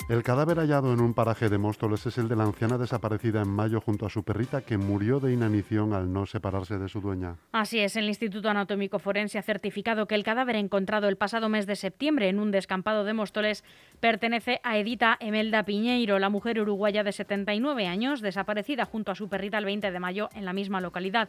El 0.09 0.23
cadáver 0.23 0.57
hallado 0.57 0.93
en 0.93 1.01
un 1.01 1.13
paraje 1.13 1.49
de 1.49 1.57
Móstoles 1.57 2.05
es 2.05 2.17
el 2.17 2.29
de 2.29 2.37
la 2.37 2.45
anciana 2.45 2.77
desaparecida 2.77 3.41
en 3.41 3.49
mayo 3.49 3.81
junto 3.81 4.05
a 4.05 4.09
su 4.09 4.23
perrita 4.23 4.61
que 4.61 4.77
murió 4.77 5.19
de 5.19 5.33
inanición 5.33 5.91
al 5.91 6.13
no 6.13 6.25
separarse 6.25 6.77
de 6.77 6.87
su 6.87 7.01
dueña. 7.01 7.35
Así 7.51 7.79
es, 7.79 7.97
el 7.97 8.07
Instituto 8.07 8.49
Anatómico 8.49 8.99
Forense 8.99 9.37
ha 9.37 9.41
certificado 9.41 10.07
que 10.07 10.15
el 10.15 10.23
cadáver 10.23 10.55
encontrado 10.55 11.09
el 11.09 11.17
pasado 11.17 11.49
mes 11.49 11.67
de 11.67 11.75
septiembre 11.75 12.29
en 12.29 12.39
un 12.39 12.51
descampado 12.51 13.03
de 13.03 13.11
Móstoles 13.11 13.65
pertenece 13.99 14.61
a 14.63 14.77
Edita 14.77 15.17
Emelda 15.19 15.63
Piñeiro, 15.63 16.19
la 16.19 16.29
mujer 16.29 16.61
uruguaya 16.61 17.03
de 17.03 17.11
79 17.11 17.85
años, 17.85 18.21
desaparecida 18.21 18.85
junto 18.85 19.11
a 19.11 19.15
su 19.15 19.27
perrita 19.27 19.57
el 19.57 19.65
20 19.65 19.91
de 19.91 19.99
mayo 19.99 20.29
en 20.33 20.45
la 20.45 20.53
misma 20.53 20.79
localidad. 20.79 21.27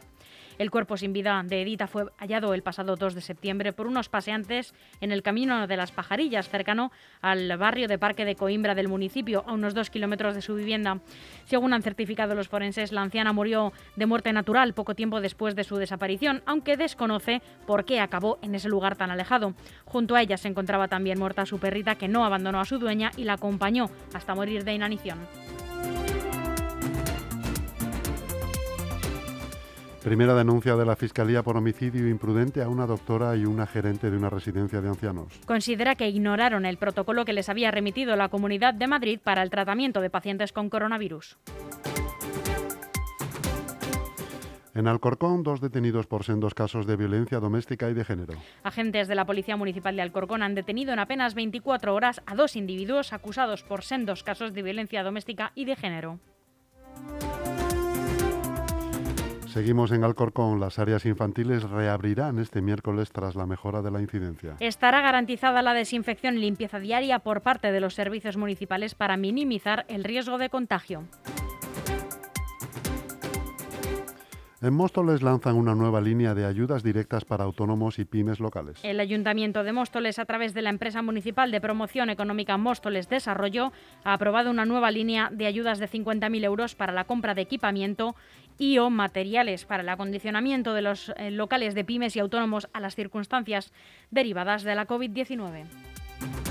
El 0.59 0.71
cuerpo 0.71 0.97
sin 0.97 1.13
vida 1.13 1.41
de 1.45 1.61
Edita 1.61 1.87
fue 1.87 2.07
hallado 2.17 2.53
el 2.53 2.63
pasado 2.63 2.97
2 2.97 3.15
de 3.15 3.21
septiembre 3.21 3.71
por 3.71 3.87
unos 3.87 4.09
paseantes 4.09 4.73
en 4.99 5.13
el 5.13 5.23
camino 5.23 5.67
de 5.67 5.77
las 5.77 5.93
Pajarillas, 5.93 6.49
cercano 6.49 6.91
al 7.21 7.57
barrio 7.57 7.87
de 7.87 7.97
Parque 7.97 8.25
de 8.25 8.35
Coimbra 8.35 8.75
del 8.75 8.89
municipio, 8.89 9.45
a 9.47 9.53
unos 9.53 9.73
dos 9.73 9.89
kilómetros 9.89 10.35
de 10.35 10.41
su 10.41 10.55
vivienda. 10.55 10.99
Según 11.45 11.73
han 11.73 11.81
certificado 11.81 12.35
los 12.35 12.49
forenses, 12.49 12.91
la 12.91 13.01
anciana 13.01 13.31
murió 13.31 13.71
de 13.95 14.05
muerte 14.05 14.33
natural 14.33 14.73
poco 14.73 14.95
tiempo 14.95 15.21
después 15.21 15.55
de 15.55 15.63
su 15.63 15.77
desaparición, 15.77 16.43
aunque 16.45 16.75
desconoce 16.75 17.41
por 17.65 17.85
qué 17.85 18.01
acabó 18.01 18.37
en 18.41 18.53
ese 18.53 18.67
lugar 18.67 18.97
tan 18.97 19.11
alejado. 19.11 19.53
Junto 19.85 20.17
a 20.17 20.21
ella 20.21 20.35
se 20.35 20.49
encontraba 20.49 20.89
también 20.89 21.19
muerta 21.19 21.45
su 21.45 21.57
perrita 21.57 21.95
que 21.95 22.09
no 22.09 22.25
abandonó 22.25 22.59
a 22.59 22.65
su 22.65 22.79
dueña 22.79 23.11
y 23.15 23.23
la 23.23 23.35
acompañó 23.35 23.89
hasta 24.13 24.35
morir 24.35 24.65
de 24.65 24.73
inanición. 24.73 25.19
Primera 30.09 30.33
denuncia 30.33 30.75
de 30.75 30.87
la 30.87 30.95
Fiscalía 30.95 31.43
por 31.43 31.55
homicidio 31.55 32.09
imprudente 32.09 32.63
a 32.63 32.67
una 32.67 32.87
doctora 32.87 33.35
y 33.35 33.45
una 33.45 33.67
gerente 33.67 34.09
de 34.09 34.17
una 34.17 34.31
residencia 34.31 34.81
de 34.81 34.89
ancianos. 34.89 35.39
Considera 35.45 35.93
que 35.93 36.09
ignoraron 36.09 36.65
el 36.65 36.77
protocolo 36.77 37.25
que 37.25 37.33
les 37.33 37.47
había 37.47 37.69
remitido 37.69 38.15
la 38.15 38.29
Comunidad 38.29 38.73
de 38.73 38.87
Madrid 38.87 39.19
para 39.23 39.43
el 39.43 39.51
tratamiento 39.51 40.01
de 40.01 40.09
pacientes 40.09 40.51
con 40.51 40.71
coronavirus. 40.71 41.37
En 44.73 44.87
Alcorcón, 44.87 45.43
dos 45.43 45.61
detenidos 45.61 46.07
por 46.07 46.23
sendos 46.23 46.55
casos 46.55 46.87
de 46.87 46.95
violencia 46.95 47.39
doméstica 47.39 47.87
y 47.91 47.93
de 47.93 48.03
género. 48.03 48.33
Agentes 48.63 49.07
de 49.07 49.13
la 49.13 49.27
Policía 49.27 49.57
Municipal 49.57 49.95
de 49.95 50.01
Alcorcón 50.01 50.41
han 50.41 50.55
detenido 50.55 50.91
en 50.91 50.97
apenas 50.97 51.35
24 51.35 51.93
horas 51.93 52.23
a 52.25 52.33
dos 52.33 52.55
individuos 52.55 53.13
acusados 53.13 53.61
por 53.61 53.83
sendos 53.83 54.23
casos 54.23 54.55
de 54.55 54.63
violencia 54.63 55.03
doméstica 55.03 55.51
y 55.53 55.65
de 55.65 55.75
género. 55.75 56.19
Seguimos 59.59 59.91
en 59.91 60.05
Alcorcón. 60.05 60.61
Las 60.61 60.79
áreas 60.79 61.05
infantiles 61.05 61.69
reabrirán 61.69 62.39
este 62.39 62.61
miércoles 62.61 63.11
tras 63.11 63.35
la 63.35 63.45
mejora 63.45 63.81
de 63.81 63.91
la 63.91 63.99
incidencia. 63.99 64.55
Estará 64.61 65.01
garantizada 65.01 65.61
la 65.61 65.73
desinfección 65.73 66.37
y 66.37 66.39
limpieza 66.39 66.79
diaria 66.79 67.19
por 67.19 67.41
parte 67.41 67.73
de 67.73 67.81
los 67.81 67.93
servicios 67.93 68.37
municipales 68.37 68.95
para 68.95 69.17
minimizar 69.17 69.85
el 69.89 70.05
riesgo 70.05 70.37
de 70.37 70.49
contagio. 70.49 71.03
En 74.61 74.73
Móstoles 74.73 75.21
lanzan 75.21 75.55
una 75.55 75.73
nueva 75.73 76.01
línea 76.01 76.35
de 76.35 76.45
ayudas 76.45 76.83
directas 76.83 77.23
para 77.23 77.45
autónomos 77.45 77.97
y 77.97 78.03
pymes 78.03 78.41
locales. 78.41 78.77
El 78.83 78.99
Ayuntamiento 78.99 79.63
de 79.63 79.71
Móstoles, 79.71 80.19
a 80.19 80.25
través 80.25 80.53
de 80.53 80.61
la 80.61 80.69
empresa 80.69 81.01
municipal 81.01 81.49
de 81.49 81.61
promoción 81.61 82.09
económica 82.09 82.57
Móstoles 82.57 83.07
Desarrollo, 83.07 83.71
ha 84.03 84.13
aprobado 84.13 84.51
una 84.51 84.65
nueva 84.65 84.91
línea 84.91 85.29
de 85.31 85.45
ayudas 85.45 85.79
de 85.79 85.87
50.000 85.87 86.43
euros 86.43 86.75
para 86.75 86.91
la 86.91 87.05
compra 87.05 87.35
de 87.35 87.41
equipamiento 87.43 88.15
y 88.57 88.79
o 88.79 88.89
materiales 88.89 89.63
para 89.63 89.81
el 89.81 89.87
acondicionamiento 89.87 90.73
de 90.73 90.81
los 90.81 91.13
eh, 91.15 91.31
locales 91.31 91.73
de 91.73 91.85
pymes 91.85 92.17
y 92.17 92.19
autónomos 92.19 92.67
a 92.73 92.81
las 92.81 92.95
circunstancias 92.95 93.71
derivadas 94.11 94.63
de 94.63 94.75
la 94.75 94.85
COVID-19. 94.85 96.48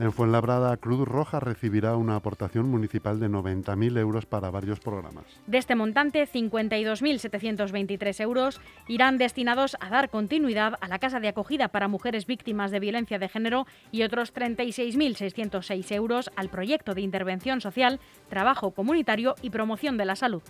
En 0.00 0.12
Fuenlabrada, 0.12 0.74
Cruz 0.78 1.06
Roja 1.06 1.40
recibirá 1.40 1.94
una 1.94 2.16
aportación 2.16 2.70
municipal 2.70 3.20
de 3.20 3.28
90.000 3.28 3.98
euros 3.98 4.24
para 4.24 4.50
varios 4.50 4.80
programas. 4.80 5.26
De 5.46 5.58
este 5.58 5.74
montante, 5.74 6.26
52.723 6.26 8.20
euros 8.22 8.62
irán 8.88 9.18
destinados 9.18 9.76
a 9.78 9.90
dar 9.90 10.08
continuidad 10.08 10.78
a 10.80 10.88
la 10.88 10.98
Casa 10.98 11.20
de 11.20 11.28
Acogida 11.28 11.68
para 11.68 11.86
Mujeres 11.86 12.24
Víctimas 12.24 12.70
de 12.70 12.80
Violencia 12.80 13.18
de 13.18 13.28
Género 13.28 13.66
y 13.92 14.02
otros 14.02 14.32
36.606 14.32 15.92
euros 15.94 16.30
al 16.34 16.48
proyecto 16.48 16.94
de 16.94 17.02
intervención 17.02 17.60
social, 17.60 18.00
trabajo 18.30 18.70
comunitario 18.70 19.34
y 19.42 19.50
promoción 19.50 19.98
de 19.98 20.06
la 20.06 20.16
salud. 20.16 20.40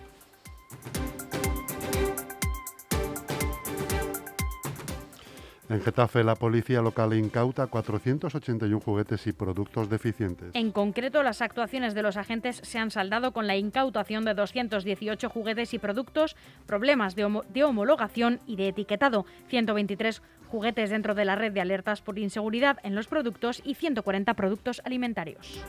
En 5.71 5.81
Getafe, 5.81 6.25
la 6.25 6.35
policía 6.35 6.83
local 6.83 7.15
incauta 7.15 7.69
481 7.69 8.81
juguetes 8.81 9.25
y 9.29 9.33
productos 9.33 9.89
deficientes. 9.89 10.51
En 10.55 10.73
concreto, 10.73 11.23
las 11.23 11.43
actuaciones 11.43 11.95
de 11.95 12.03
los 12.03 12.17
agentes 12.17 12.61
se 12.65 12.81
han 12.81 12.91
saldado 12.91 13.33
con 13.33 13.47
la 13.47 13.57
incautación 13.57 14.25
de 14.25 14.35
218 14.35 15.29
juguetes 15.31 15.73
y 15.73 15.79
productos, 15.79 16.35
problemas 16.67 17.15
de, 17.15 17.41
de 17.51 17.63
homologación 17.63 18.41
y 18.49 18.57
de 18.57 18.67
etiquetado, 18.67 19.27
123 19.47 20.23
juguetes 20.49 20.91
dentro 20.91 21.15
de 21.15 21.25
la 21.25 21.37
red 21.37 21.53
de 21.53 21.61
alertas 21.61 22.03
por 22.03 22.19
inseguridad 22.19 22.79
en 22.83 22.97
los 22.97 23.07
productos 23.07 23.63
y 23.65 23.75
140 23.75 24.35
productos 24.35 24.83
alimentarios. 24.85 25.65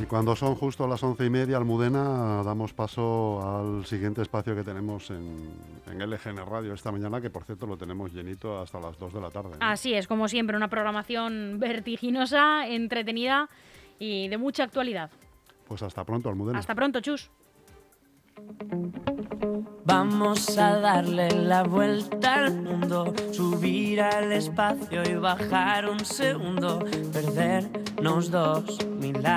Y 0.00 0.06
cuando 0.06 0.34
son 0.34 0.54
justo 0.54 0.86
las 0.86 1.02
once 1.02 1.26
y 1.26 1.30
media, 1.30 1.58
Almudena, 1.58 2.42
damos 2.42 2.72
paso 2.72 3.40
al 3.42 3.84
siguiente 3.84 4.22
espacio 4.22 4.54
que 4.54 4.64
tenemos 4.64 5.10
en, 5.10 5.50
en 5.86 6.10
LGN 6.10 6.46
Radio 6.46 6.72
esta 6.72 6.90
mañana, 6.90 7.20
que 7.20 7.28
por 7.28 7.44
cierto 7.44 7.66
lo 7.66 7.76
tenemos 7.76 8.12
llenito 8.12 8.60
hasta 8.60 8.80
las 8.80 8.98
2 8.98 9.12
de 9.12 9.20
la 9.20 9.30
tarde. 9.30 9.50
¿no? 9.50 9.56
Así 9.60 9.92
es, 9.92 10.06
como 10.06 10.28
siempre, 10.28 10.56
una 10.56 10.68
programación 10.68 11.58
vertiginosa, 11.58 12.66
entretenida 12.66 13.50
y 13.98 14.28
de 14.28 14.38
mucha 14.38 14.64
actualidad. 14.64 15.10
Pues 15.68 15.82
hasta 15.82 16.02
pronto, 16.04 16.30
Almudena. 16.30 16.58
Hasta 16.58 16.74
pronto, 16.74 17.00
Chus. 17.00 17.30
Vamos 19.84 20.56
a 20.56 20.78
darle 20.78 21.30
la 21.30 21.62
vuelta 21.62 22.44
al 22.44 22.54
mundo, 22.54 23.12
subir 23.32 24.00
al 24.00 24.32
espacio 24.32 25.02
y 25.02 25.14
bajar 25.14 25.88
un 25.88 26.00
segundo, 26.04 26.78
perdernos 27.12 28.30
dos 28.30 28.86
mil 28.86 29.24
años. 29.26 29.30